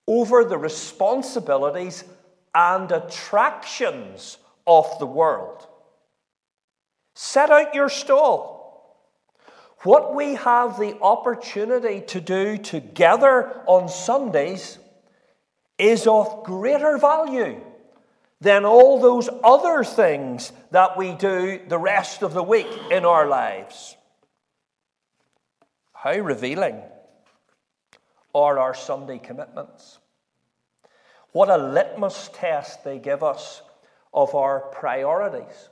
over 0.08 0.44
the 0.44 0.58
responsibilities 0.58 2.04
and 2.56 2.92
attractions 2.92 4.38
of 4.66 4.88
the 5.00 5.06
world. 5.06 5.68
Set 7.14 7.50
out 7.50 7.76
your 7.76 7.90
stall. 7.90 8.58
What 9.84 10.16
we 10.16 10.36
have 10.36 10.80
the 10.80 10.98
opportunity 11.02 12.02
to 12.08 12.22
do 12.22 12.58
together 12.58 13.62
on 13.68 13.90
Sundays 13.90 14.80
is 15.78 16.08
of 16.08 16.44
greater 16.44 16.98
value 16.98 17.62
than 18.40 18.66
all 18.66 19.00
those 19.00 19.30
other 19.44 19.84
things 19.84 20.52
that 20.72 20.98
we 20.98 21.14
do 21.14 21.60
the 21.68 21.78
rest 21.78 22.24
of 22.24 22.34
the 22.34 22.44
week 22.44 22.68
in 22.92 23.06
our 23.06 23.28
lives. 23.28 23.97
How 26.08 26.20
revealing 26.20 26.82
are 28.34 28.60
our 28.60 28.74
Sunday 28.74 29.18
commitments? 29.18 30.00
What 31.34 31.50
a 31.50 31.58
litmus 31.58 32.30
test 32.32 32.86
they 32.86 32.98
give 32.98 33.24
us 33.24 33.62
of 34.14 34.34
our 34.34 34.62
priorities. 34.62 35.68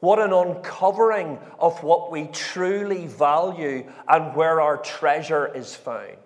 What 0.00 0.18
an 0.18 0.34
uncovering 0.34 1.38
of 1.58 1.82
what 1.82 2.12
we 2.12 2.26
truly 2.26 3.06
value 3.06 3.90
and 4.06 4.36
where 4.36 4.60
our 4.60 4.76
treasure 4.76 5.50
is 5.56 5.74
found. 5.74 6.18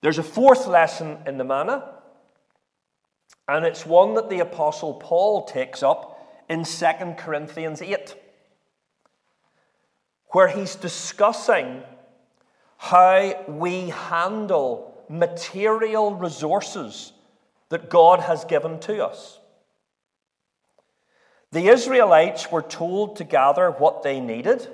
There's 0.00 0.16
a 0.16 0.22
fourth 0.22 0.66
lesson 0.66 1.18
in 1.26 1.36
the 1.36 1.44
manna, 1.44 1.92
and 3.46 3.66
it's 3.66 3.84
one 3.84 4.14
that 4.14 4.30
the 4.30 4.40
Apostle 4.40 4.94
Paul 4.94 5.44
takes 5.44 5.82
up 5.82 6.42
in 6.48 6.64
2 6.64 6.86
Corinthians 7.18 7.82
8 7.82 8.23
where 10.34 10.48
he's 10.48 10.74
discussing 10.74 11.80
how 12.76 13.44
we 13.46 13.90
handle 13.90 15.04
material 15.08 16.12
resources 16.12 17.12
that 17.68 17.88
God 17.88 18.18
has 18.18 18.44
given 18.44 18.80
to 18.80 19.06
us. 19.06 19.38
The 21.52 21.68
Israelites 21.68 22.50
were 22.50 22.62
told 22.62 23.14
to 23.16 23.22
gather 23.24 23.70
what 23.70 24.02
they 24.02 24.18
needed, 24.18 24.66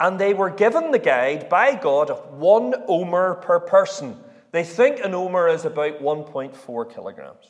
and 0.00 0.18
they 0.18 0.32
were 0.32 0.48
given 0.48 0.92
the 0.92 0.98
guide 0.98 1.50
by 1.50 1.74
God 1.74 2.08
of 2.08 2.32
one 2.32 2.74
omer 2.88 3.34
per 3.34 3.60
person. 3.60 4.16
They 4.50 4.64
think 4.64 4.98
an 5.00 5.14
omer 5.14 5.46
is 5.46 5.66
about 5.66 6.00
1.4 6.00 6.94
kilograms. 6.94 7.44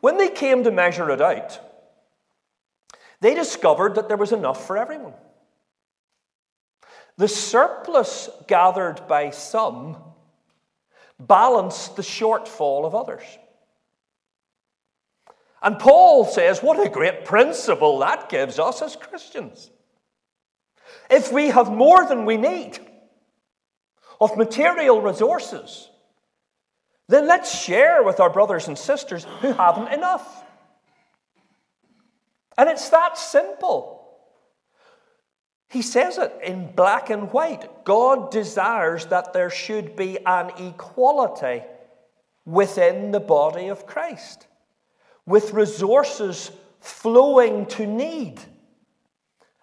When 0.00 0.18
they 0.18 0.28
came 0.28 0.64
to 0.64 0.72
measure 0.72 1.08
it 1.08 1.20
out, 1.20 1.69
they 3.20 3.34
discovered 3.34 3.96
that 3.96 4.08
there 4.08 4.16
was 4.16 4.32
enough 4.32 4.66
for 4.66 4.78
everyone. 4.78 5.14
The 7.16 7.28
surplus 7.28 8.30
gathered 8.46 9.06
by 9.06 9.30
some 9.30 9.96
balanced 11.18 11.96
the 11.96 12.02
shortfall 12.02 12.86
of 12.86 12.94
others. 12.94 13.24
And 15.62 15.78
Paul 15.78 16.24
says, 16.24 16.62
What 16.62 16.84
a 16.84 16.88
great 16.88 17.24
principle 17.24 17.98
that 17.98 18.30
gives 18.30 18.58
us 18.58 18.80
as 18.80 18.96
Christians. 18.96 19.70
If 21.10 21.32
we 21.32 21.48
have 21.48 21.70
more 21.70 22.06
than 22.06 22.24
we 22.24 22.36
need 22.36 22.78
of 24.20 24.36
material 24.36 25.02
resources, 25.02 25.90
then 27.08 27.26
let's 27.26 27.62
share 27.62 28.02
with 28.02 28.20
our 28.20 28.30
brothers 28.30 28.68
and 28.68 28.78
sisters 28.78 29.26
who 29.40 29.52
haven't 29.52 29.92
enough. 29.92 30.44
And 32.60 32.68
it's 32.68 32.90
that 32.90 33.16
simple. 33.16 34.06
He 35.70 35.80
says 35.80 36.18
it 36.18 36.30
in 36.44 36.72
black 36.72 37.08
and 37.08 37.32
white. 37.32 37.86
God 37.86 38.30
desires 38.30 39.06
that 39.06 39.32
there 39.32 39.48
should 39.48 39.96
be 39.96 40.18
an 40.26 40.50
equality 40.58 41.62
within 42.44 43.12
the 43.12 43.20
body 43.20 43.68
of 43.68 43.86
Christ, 43.86 44.46
with 45.24 45.54
resources 45.54 46.50
flowing 46.80 47.64
to 47.64 47.86
need 47.86 48.42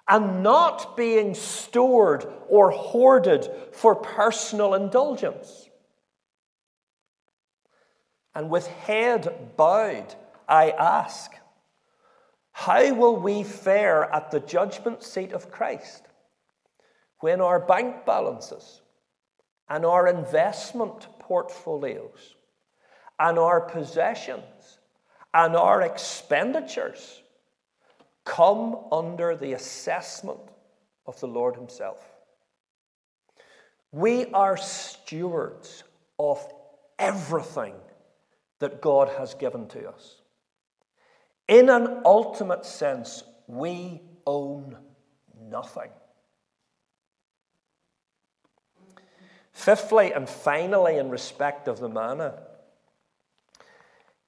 and 0.08 0.42
not 0.42 0.98
being 0.98 1.36
stored 1.36 2.26
or 2.50 2.72
hoarded 2.72 3.48
for 3.74 3.94
personal 3.94 4.74
indulgence. 4.74 5.70
And 8.34 8.50
with 8.50 8.66
head 8.66 9.56
bowed, 9.56 10.16
I 10.50 10.72
ask, 10.72 11.36
how 12.58 12.92
will 12.96 13.16
we 13.16 13.44
fare 13.44 14.12
at 14.12 14.32
the 14.32 14.40
judgment 14.40 15.04
seat 15.04 15.32
of 15.32 15.52
Christ 15.52 16.02
when 17.20 17.40
our 17.40 17.60
bank 17.60 18.04
balances 18.04 18.82
and 19.70 19.86
our 19.86 20.08
investment 20.08 21.08
portfolios 21.20 22.34
and 23.20 23.38
our 23.38 23.62
possessions 23.62 24.80
and 25.36 25.56
our 25.56 25.84
expenditures 25.84 27.22
come 28.26 28.76
under 28.92 29.36
the 29.36 29.54
assessment 29.54 30.40
of 31.06 31.20
the 31.20 31.28
Lord 31.28 31.56
Himself? 31.56 32.04
We 33.92 34.26
are 34.34 34.58
stewards 34.58 35.84
of 36.18 36.44
everything 36.98 37.76
that 38.58 38.82
God 38.82 39.10
has 39.10 39.36
given 39.36 39.68
to 39.68 39.90
us. 39.90 40.17
In 41.48 41.70
an 41.70 42.02
ultimate 42.04 42.66
sense, 42.66 43.24
we 43.48 44.02
own 44.26 44.78
nothing. 45.40 45.90
Fifthly 49.54 50.14
and 50.14 50.30
finally, 50.30 50.98
in 50.98 51.10
respect 51.10 51.68
of 51.68 51.80
the 51.80 51.90
manna, 51.90 52.36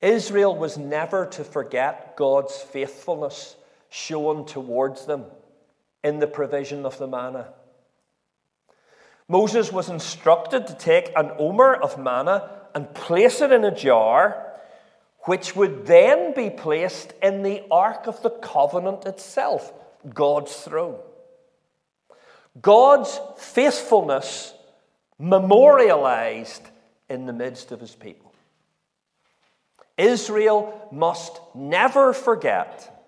Israel 0.02 0.56
was 0.56 0.78
never 0.78 1.26
to 1.28 1.44
forget 1.44 2.16
God's 2.16 2.58
faithfulness 2.58 3.56
shown 3.90 4.46
towards 4.46 5.06
them 5.06 5.26
in 6.04 6.20
the 6.20 6.28
provision 6.28 6.86
of 6.86 6.98
the 6.98 7.08
manna. 7.08 7.54
Moses 9.28 9.72
was 9.72 9.90
instructed 9.90 10.68
to 10.68 10.74
take 10.74 11.12
an 11.16 11.32
omer 11.38 11.76
of 11.76 12.00
manna 12.00 12.50
and 12.74 12.94
place 12.94 13.42
it 13.42 13.52
in 13.52 13.64
a 13.64 13.76
jar, 13.76 14.49
which 15.30 15.56
would 15.56 15.86
then 15.86 16.34
be 16.34 16.50
placed 16.50 17.14
in 17.22 17.44
the 17.44 17.62
Ark 17.70 18.08
of 18.08 18.20
the 18.24 18.32
Covenant 18.32 19.06
itself, 19.06 19.72
God's 20.12 20.56
throne. 20.56 20.98
God's 22.60 23.20
faithfulness 23.38 24.56
memorialized 25.20 26.64
in 27.12 27.28
the 27.28 27.34
midst 27.34 27.72
of 27.72 27.80
his 27.80 27.94
people. 27.94 28.34
Israel 30.00 30.90
must 30.92 31.40
never 31.54 32.12
forget 32.12 33.08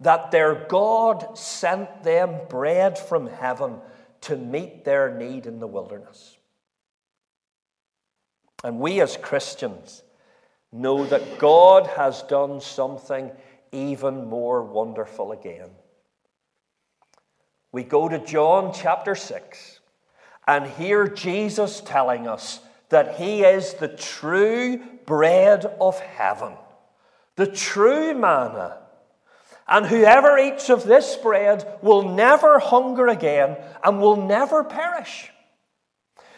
that 0.00 0.30
their 0.30 0.54
God 0.54 1.36
sent 1.36 2.04
them 2.04 2.38
bread 2.48 2.98
from 2.98 3.26
heaven 3.26 3.82
to 4.22 4.34
meet 4.34 4.86
their 4.86 5.14
need 5.14 5.44
in 5.44 5.60
the 5.60 5.66
wilderness. 5.66 6.38
And 8.64 8.80
we 8.80 9.02
as 9.02 9.18
Christians 9.18 10.02
know 10.72 11.06
that 11.06 11.38
God 11.38 11.86
has 11.88 12.22
done 12.22 12.60
something 12.60 13.30
even 13.72 14.26
more 14.26 14.62
wonderful 14.62 15.32
again. 15.32 15.70
We 17.72 17.84
go 17.84 18.08
to 18.08 18.18
John 18.18 18.72
chapter 18.72 19.14
6 19.14 19.80
and 20.46 20.66
hear 20.66 21.06
Jesus 21.06 21.80
telling 21.80 22.26
us 22.26 22.60
that 22.88 23.16
He 23.16 23.42
is 23.42 23.74
the 23.74 23.88
true 23.88 24.82
bread 25.04 25.66
of 25.80 26.00
heaven, 26.00 26.54
the 27.36 27.46
true 27.46 28.14
manna. 28.14 28.78
And 29.66 29.84
whoever 29.84 30.38
eats 30.38 30.70
of 30.70 30.84
this 30.84 31.16
bread 31.16 31.78
will 31.82 32.08
never 32.08 32.58
hunger 32.58 33.06
again 33.06 33.58
and 33.84 34.00
will 34.00 34.16
never 34.16 34.64
perish. 34.64 35.30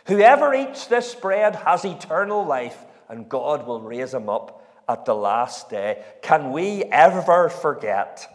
Whoever 0.07 0.53
eats 0.53 0.89
this 0.89 1.15
bread 1.15 1.55
has 1.55 1.85
eternal 1.85 2.45
life, 2.45 2.85
and 3.11 3.29
God 3.29 3.67
will 3.67 3.81
raise 3.83 4.15
him 4.15 4.31
up 4.31 4.65
at 4.89 5.05
the 5.05 5.15
last 5.15 5.69
day. 5.69 6.03
Can 6.23 6.53
we 6.53 6.85
ever 6.85 7.51
forget 7.51 8.27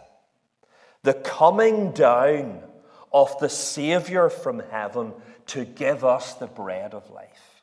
the 1.02 1.14
coming 1.14 1.92
down 1.92 2.62
of 3.12 3.38
the 3.38 3.48
Savior 3.48 4.28
from 4.28 4.60
heaven 4.70 5.14
to 5.46 5.64
give 5.64 6.04
us 6.04 6.34
the 6.34 6.46
bread 6.46 6.94
of 6.94 7.08
life. 7.10 7.62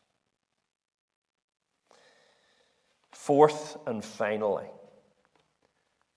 Fourth 3.11 3.77
and 3.85 4.03
finally, 4.03 4.65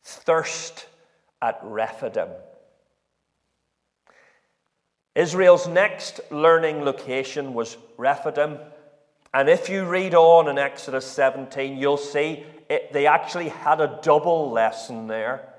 thirst 0.05 0.87
at 1.43 1.59
Rephidim. 1.63 2.29
Israel's 5.15 5.67
next 5.67 6.21
learning 6.31 6.83
location 6.83 7.55
was 7.55 7.77
Rephidim. 7.97 8.59
And 9.35 9.49
if 9.49 9.69
you 9.69 9.85
read 9.85 10.15
on 10.15 10.49
in 10.49 10.59
Exodus 10.59 11.07
17, 11.07 11.77
you'll 11.77 11.97
see 11.97 12.45
it, 12.69 12.93
they 12.93 13.07
actually 13.07 13.49
had 13.49 13.81
a 13.81 13.99
double 14.03 14.51
lesson 14.51 15.07
there. 15.07 15.53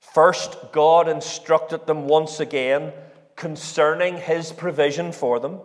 First, 0.00 0.72
God 0.72 1.08
instructed 1.08 1.86
them 1.86 2.06
once 2.06 2.40
again 2.40 2.92
concerning 3.36 4.16
his 4.16 4.52
provision 4.52 5.12
for 5.12 5.40
them. 5.40 5.60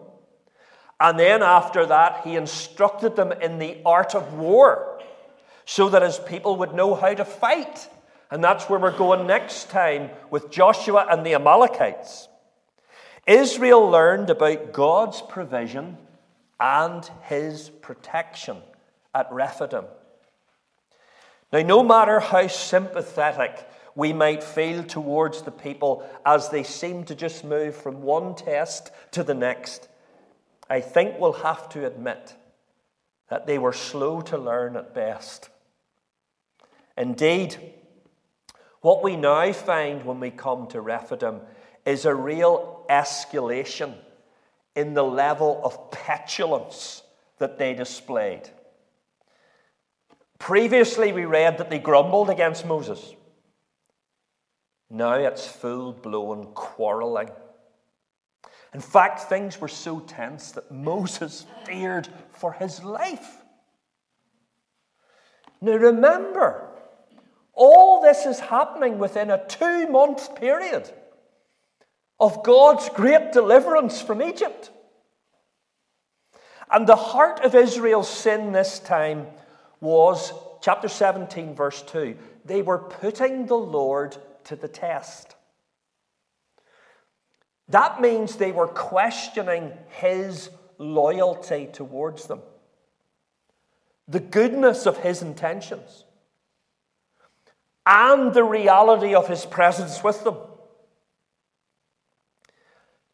And 0.99 1.19
then 1.19 1.43
after 1.43 1.85
that, 1.85 2.21
he 2.23 2.35
instructed 2.35 3.15
them 3.15 3.31
in 3.31 3.59
the 3.59 3.77
art 3.85 4.15
of 4.15 4.33
war 4.33 4.99
so 5.65 5.89
that 5.89 6.01
his 6.01 6.17
people 6.17 6.55
would 6.57 6.73
know 6.73 6.95
how 6.95 7.13
to 7.13 7.25
fight. 7.25 7.89
And 8.31 8.43
that's 8.43 8.69
where 8.69 8.79
we're 8.79 8.97
going 8.97 9.27
next 9.27 9.69
time 9.69 10.09
with 10.29 10.49
Joshua 10.49 11.07
and 11.09 11.25
the 11.25 11.35
Amalekites. 11.35 12.27
Israel 13.27 13.89
learned 13.89 14.29
about 14.29 14.71
God's 14.71 15.21
provision 15.21 15.97
and 16.59 17.07
his 17.23 17.69
protection 17.69 18.57
at 19.13 19.31
Rephidim. 19.31 19.83
Now, 21.51 21.61
no 21.61 21.83
matter 21.83 22.21
how 22.21 22.47
sympathetic 22.47 23.67
we 23.95 24.13
might 24.13 24.43
feel 24.43 24.83
towards 24.83 25.41
the 25.41 25.51
people 25.51 26.07
as 26.25 26.49
they 26.49 26.63
seem 26.63 27.03
to 27.05 27.15
just 27.15 27.43
move 27.43 27.75
from 27.75 28.01
one 28.01 28.33
test 28.33 28.91
to 29.11 29.23
the 29.23 29.33
next, 29.33 29.89
I 30.69 30.81
think 30.81 31.19
we'll 31.19 31.33
have 31.33 31.67
to 31.69 31.85
admit 31.85 32.35
that 33.29 33.45
they 33.45 33.57
were 33.57 33.73
slow 33.73 34.21
to 34.21 34.37
learn 34.37 34.77
at 34.77 34.93
best. 34.93 35.49
Indeed, 36.97 37.57
what 38.81 39.03
we 39.03 39.15
now 39.15 39.51
find 39.51 40.05
when 40.05 40.19
we 40.19 40.31
come 40.31 40.67
to 40.67 40.79
Rephidim 40.79 41.41
is 41.85 42.05
a 42.05 42.15
real 42.15 42.76
escalation 42.89 43.93
in 44.75 44.93
the 44.93 45.03
level 45.03 45.61
of 45.63 45.91
petulance 45.91 47.01
that 47.39 47.57
they 47.57 47.73
displayed. 47.73 48.49
Previously, 50.39 51.11
we 51.11 51.25
read 51.25 51.57
that 51.57 51.69
they 51.69 51.79
grumbled 51.79 52.29
against 52.29 52.65
Moses. 52.65 53.15
Now 54.89 55.13
it's 55.13 55.47
full 55.47 55.93
blown 55.93 56.45
quarreling. 56.53 57.29
In 58.73 58.79
fact, 58.79 59.21
things 59.21 59.59
were 59.59 59.67
so 59.67 59.99
tense 59.99 60.51
that 60.51 60.71
Moses 60.71 61.45
feared 61.65 62.07
for 62.31 62.53
his 62.53 62.83
life. 62.83 63.41
Now 65.59 65.73
remember, 65.73 66.69
all 67.53 68.01
this 68.01 68.25
is 68.25 68.39
happening 68.39 68.99
within 68.99 69.31
a 69.31 69.45
two 69.47 69.87
month 69.89 70.35
period 70.35 70.91
of 72.19 72.43
God's 72.43 72.89
great 72.89 73.31
deliverance 73.31 74.01
from 74.01 74.21
Egypt. 74.21 74.71
And 76.71 76.87
the 76.87 76.95
heart 76.95 77.41
of 77.41 77.55
Israel's 77.55 78.09
sin 78.09 78.51
this 78.51 78.79
time 78.79 79.27
was, 79.79 80.33
chapter 80.61 80.87
17, 80.87 81.55
verse 81.55 81.81
2, 81.83 82.17
they 82.45 82.61
were 82.61 82.79
putting 82.79 83.45
the 83.45 83.57
Lord 83.57 84.17
to 84.45 84.55
the 84.55 84.67
test. 84.67 85.35
That 87.69 88.01
means 88.01 88.35
they 88.35 88.51
were 88.51 88.67
questioning 88.67 89.73
his 89.99 90.49
loyalty 90.77 91.69
towards 91.71 92.27
them, 92.27 92.41
the 94.07 94.19
goodness 94.19 94.85
of 94.85 94.97
his 94.97 95.21
intentions, 95.21 96.05
and 97.85 98.33
the 98.33 98.43
reality 98.43 99.15
of 99.15 99.27
his 99.27 99.45
presence 99.45 100.03
with 100.03 100.23
them. 100.23 100.35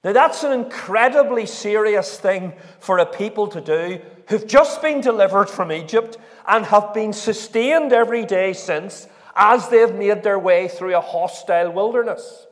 Now, 0.03 0.11
that's 0.11 0.43
an 0.43 0.51
incredibly 0.51 1.45
serious 1.45 2.19
thing 2.19 2.53
for 2.79 2.97
a 2.97 3.05
people 3.05 3.47
to 3.47 3.61
do 3.61 4.01
who've 4.27 4.45
just 4.45 4.81
been 4.81 4.99
delivered 4.99 5.49
from 5.49 5.71
Egypt 5.71 6.17
and 6.45 6.65
have 6.65 6.93
been 6.93 7.13
sustained 7.13 7.93
every 7.93 8.25
day 8.25 8.51
since 8.51 9.07
as 9.35 9.69
they've 9.69 9.95
made 9.95 10.23
their 10.23 10.39
way 10.39 10.67
through 10.67 10.95
a 10.95 11.01
hostile 11.01 11.71
wilderness. 11.71 12.47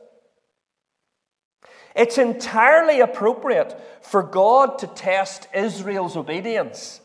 It's 1.94 2.16
entirely 2.16 3.00
appropriate 3.00 3.78
for 4.00 4.22
God 4.22 4.78
to 4.78 4.86
test 4.86 5.46
Israel's 5.54 6.16
obedience, 6.16 7.02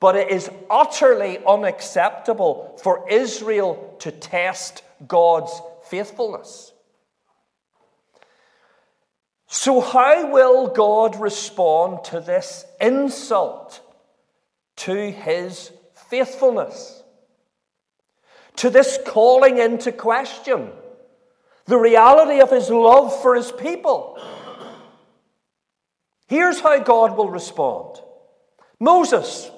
but 0.00 0.16
it 0.16 0.30
is 0.32 0.50
utterly 0.68 1.38
unacceptable 1.46 2.80
for 2.82 3.08
Israel 3.08 3.94
to 4.00 4.10
test 4.10 4.82
God's 5.06 5.52
faithfulness. 5.84 6.71
So, 9.52 9.80
how 9.80 10.30
will 10.32 10.68
God 10.68 11.20
respond 11.20 12.04
to 12.06 12.20
this 12.20 12.64
insult 12.80 13.80
to 14.76 15.12
his 15.12 15.70
faithfulness? 15.94 17.02
to 18.56 18.70
this 18.70 18.98
calling 19.06 19.58
into 19.58 19.92
question 19.92 20.70
the 21.66 21.76
reality 21.78 22.40
of 22.40 22.50
his 22.50 22.70
love 22.70 23.20
for 23.22 23.34
his 23.34 23.52
people. 23.52 24.20
Here's 26.26 26.60
how 26.60 26.78
God 26.78 27.16
will 27.16 27.30
respond 27.30 28.00
Moses, 28.80 29.50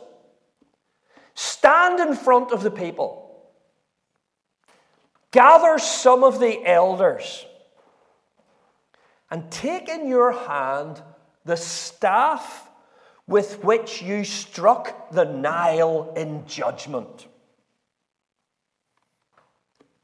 stand 1.34 2.00
in 2.00 2.14
front 2.14 2.52
of 2.52 2.62
the 2.62 2.70
people, 2.70 3.50
gather 5.30 5.78
some 5.78 6.24
of 6.24 6.40
the 6.40 6.64
elders, 6.64 7.46
and 9.34 9.50
take 9.50 9.88
in 9.88 10.06
your 10.06 10.30
hand 10.30 11.02
the 11.44 11.56
staff 11.56 12.70
with 13.26 13.64
which 13.64 14.00
you 14.00 14.22
struck 14.22 15.10
the 15.10 15.24
Nile 15.24 16.12
in 16.16 16.46
judgment. 16.46 17.26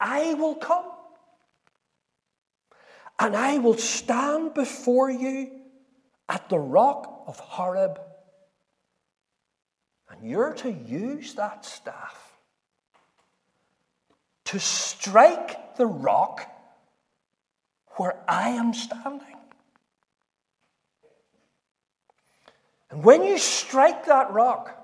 I 0.01 0.35
will 0.35 0.57
come. 0.57 0.91
And 3.21 3.37
I 3.37 3.59
will 3.59 3.79
stand 3.79 4.53
before 4.53 5.13
you 5.13 5.61
at 6.29 6.49
the 6.49 6.59
rock 6.59 7.23
of 7.29 7.39
Horeb. 7.39 8.01
And 10.11 10.29
you're 10.29 10.55
to 10.55 10.73
use 10.73 11.35
that 11.35 11.65
staff 11.65 12.33
to 14.47 14.59
strike 14.59 15.77
the 15.77 15.87
rock 15.87 16.49
where 18.01 18.17
I 18.27 18.49
am 18.49 18.73
standing. 18.73 19.37
And 22.91 23.05
when 23.05 23.23
you 23.23 23.37
strike 23.37 24.07
that 24.07 24.33
rock, 24.33 24.75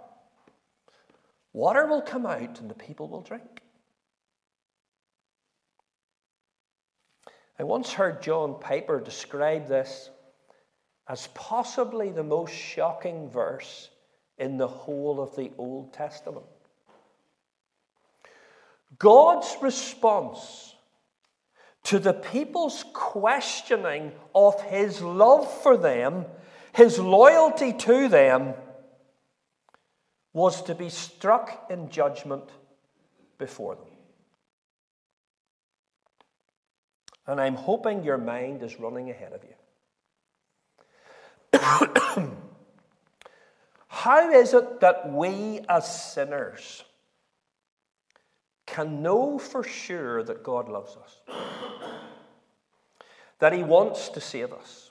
water 1.54 1.86
will 1.86 2.02
come 2.02 2.26
out 2.26 2.60
and 2.60 2.68
the 2.68 2.74
people 2.74 3.08
will 3.08 3.22
drink. 3.22 3.62
I 7.58 7.62
once 7.62 7.90
heard 7.90 8.20
John 8.20 8.60
Piper 8.60 9.00
describe 9.00 9.66
this 9.66 10.10
as 11.08 11.28
possibly 11.28 12.10
the 12.10 12.22
most 12.22 12.52
shocking 12.52 13.30
verse 13.30 13.88
in 14.36 14.58
the 14.58 14.68
whole 14.68 15.22
of 15.22 15.34
the 15.36 15.52
Old 15.56 15.94
Testament. 15.94 16.44
God's 18.98 19.56
response 19.62 20.75
to 21.86 21.98
the 22.00 22.12
people's 22.12 22.84
questioning 22.92 24.10
of 24.34 24.60
his 24.62 25.00
love 25.00 25.48
for 25.62 25.76
them, 25.76 26.24
his 26.72 26.98
loyalty 26.98 27.72
to 27.72 28.08
them, 28.08 28.54
was 30.32 30.62
to 30.62 30.74
be 30.74 30.88
struck 30.88 31.66
in 31.70 31.88
judgment 31.88 32.42
before 33.38 33.76
them. 33.76 33.84
And 37.28 37.40
I'm 37.40 37.54
hoping 37.54 38.02
your 38.02 38.18
mind 38.18 38.64
is 38.64 38.80
running 38.80 39.08
ahead 39.08 39.32
of 39.32 39.44
you. 39.44 39.54
How 43.86 44.32
is 44.32 44.54
it 44.54 44.80
that 44.80 45.12
we 45.12 45.60
as 45.68 46.12
sinners 46.12 46.82
can 48.66 49.02
know 49.02 49.38
for 49.38 49.62
sure 49.62 50.24
that 50.24 50.42
God 50.42 50.68
loves 50.68 50.96
us? 50.96 51.20
That 53.38 53.52
He 53.52 53.62
wants 53.62 54.08
to 54.10 54.20
save 54.20 54.52
us? 54.52 54.90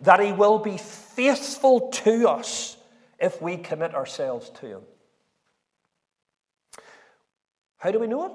That 0.00 0.20
He 0.20 0.32
will 0.32 0.58
be 0.58 0.76
faithful 0.78 1.90
to 1.90 2.28
us 2.28 2.76
if 3.18 3.40
we 3.40 3.56
commit 3.56 3.94
ourselves 3.94 4.50
to 4.60 4.66
Him? 4.66 4.82
How 7.78 7.90
do 7.90 8.00
we 8.00 8.06
know 8.06 8.26
it? 8.26 8.32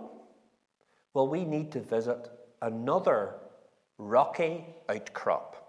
Well, 1.13 1.28
we 1.28 1.45
need 1.45 1.71
to 1.74 1.80
visit 1.80 2.30
another 2.61 3.36
rocky 3.97 4.65
outcrop 4.89 5.63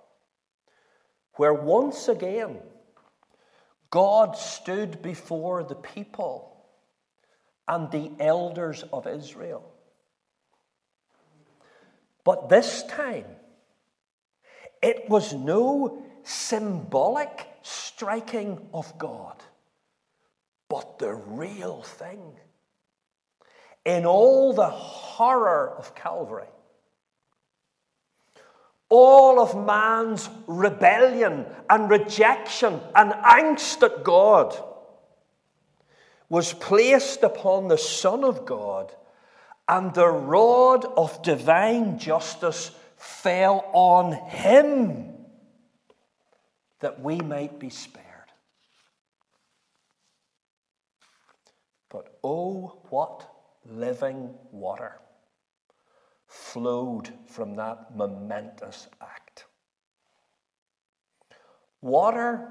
where 1.36 1.52
once 1.52 2.08
again 2.08 2.58
God 3.90 4.36
stood 4.36 5.02
before 5.02 5.62
the 5.62 5.74
people 5.74 6.66
and 7.66 7.90
the 7.90 8.12
elders 8.20 8.84
of 8.92 9.06
Israel. 9.06 9.73
But 12.24 12.48
this 12.48 12.82
time, 12.84 13.26
it 14.82 15.08
was 15.08 15.34
no 15.34 16.02
symbolic 16.22 17.46
striking 17.62 18.58
of 18.72 18.96
God, 18.98 19.42
but 20.68 20.98
the 20.98 21.14
real 21.14 21.82
thing. 21.82 22.32
In 23.84 24.06
all 24.06 24.54
the 24.54 24.70
horror 24.70 25.74
of 25.76 25.94
Calvary, 25.94 26.48
all 28.88 29.40
of 29.40 29.56
man's 29.56 30.30
rebellion 30.46 31.44
and 31.68 31.90
rejection 31.90 32.80
and 32.94 33.12
angst 33.12 33.82
at 33.82 34.04
God 34.04 34.56
was 36.28 36.54
placed 36.54 37.22
upon 37.22 37.68
the 37.68 37.78
Son 37.78 38.24
of 38.24 38.46
God, 38.46 38.94
and 39.68 39.94
the 39.94 40.08
rod 40.08 40.84
of 40.96 41.22
divine 41.22 41.98
justice 41.98 42.70
fell 42.96 43.68
on 43.72 44.12
him 44.12 45.14
that 46.80 47.00
we 47.00 47.16
might 47.16 47.58
be 47.58 47.70
spared. 47.70 48.04
But 51.90 52.18
oh, 52.22 52.80
what 52.90 53.26
living 53.64 54.34
water 54.50 55.00
flowed 56.26 57.12
from 57.26 57.56
that 57.56 57.96
momentous 57.96 58.88
act. 59.00 59.46
Water 61.80 62.48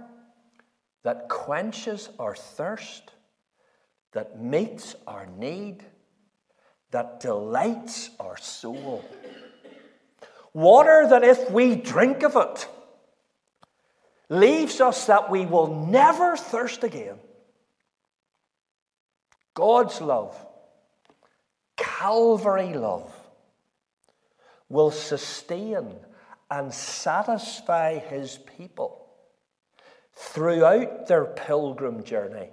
that 1.04 1.28
quenches 1.28 2.10
our 2.18 2.36
thirst, 2.36 3.12
that 4.14 4.42
meets 4.42 4.96
our 5.06 5.26
need, 5.26 5.84
that 6.94 7.20
delights 7.20 8.10
our 8.20 8.38
soul. 8.38 9.04
Water 10.54 11.08
that, 11.10 11.24
if 11.24 11.52
we 11.52 11.76
drink 11.76 12.24
of 12.24 12.36
it, 12.36 12.68
leaves 14.30 14.80
us 14.80 15.08
that 15.08 15.30
we 15.30 15.46
will 15.46 15.88
never 15.88 16.38
thirst 16.38 16.84
again. 16.84 17.18
God's 19.54 20.00
love 20.02 20.36
Calvary 21.76 22.74
love 22.74 23.12
will 24.70 24.92
sustain 24.92 25.96
and 26.52 26.74
satisfy 26.74 27.98
his 27.98 28.38
people 28.58 29.08
throughout 30.14 31.08
their 31.08 31.26
pilgrim 31.26 32.04
journey 32.04 32.50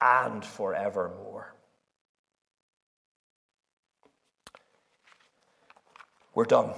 and 0.00 0.44
forevermore. 0.44 1.33
We're 6.34 6.44
done. 6.44 6.70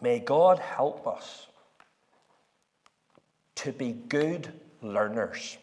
May 0.00 0.18
God 0.18 0.58
help 0.58 1.06
us 1.06 1.46
to 3.56 3.72
be 3.72 3.92
good 3.92 4.52
learners 4.82 5.58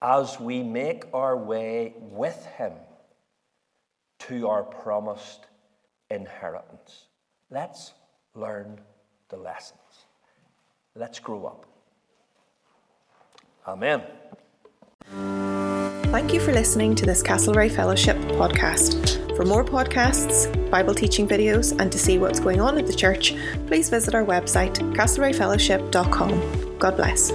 as 0.00 0.38
we 0.40 0.62
make 0.62 1.04
our 1.12 1.36
way 1.36 1.94
with 1.98 2.46
Him 2.56 2.72
to 4.20 4.48
our 4.48 4.62
promised 4.62 5.46
inheritance. 6.10 7.06
Let's 7.50 7.92
learn 8.34 8.80
the 9.28 9.36
lessons. 9.36 9.80
Let's 10.94 11.18
grow 11.18 11.46
up. 11.46 11.66
Amen. 13.66 14.02
Thank 16.10 16.32
you 16.32 16.40
for 16.40 16.52
listening 16.52 16.94
to 16.96 17.06
this 17.06 17.22
Castlereagh 17.22 17.74
Fellowship 17.74 18.16
podcast. 18.16 19.27
For 19.38 19.44
more 19.44 19.64
podcasts, 19.64 20.68
Bible 20.68 20.92
teaching 20.92 21.28
videos, 21.28 21.70
and 21.78 21.92
to 21.92 21.98
see 21.98 22.18
what's 22.18 22.40
going 22.40 22.60
on 22.60 22.76
at 22.76 22.88
the 22.88 22.92
church, 22.92 23.36
please 23.68 23.88
visit 23.88 24.12
our 24.12 24.24
website, 24.24 24.74
castlereaghfellowship.com. 24.96 26.78
God 26.80 26.96
bless. 26.96 27.30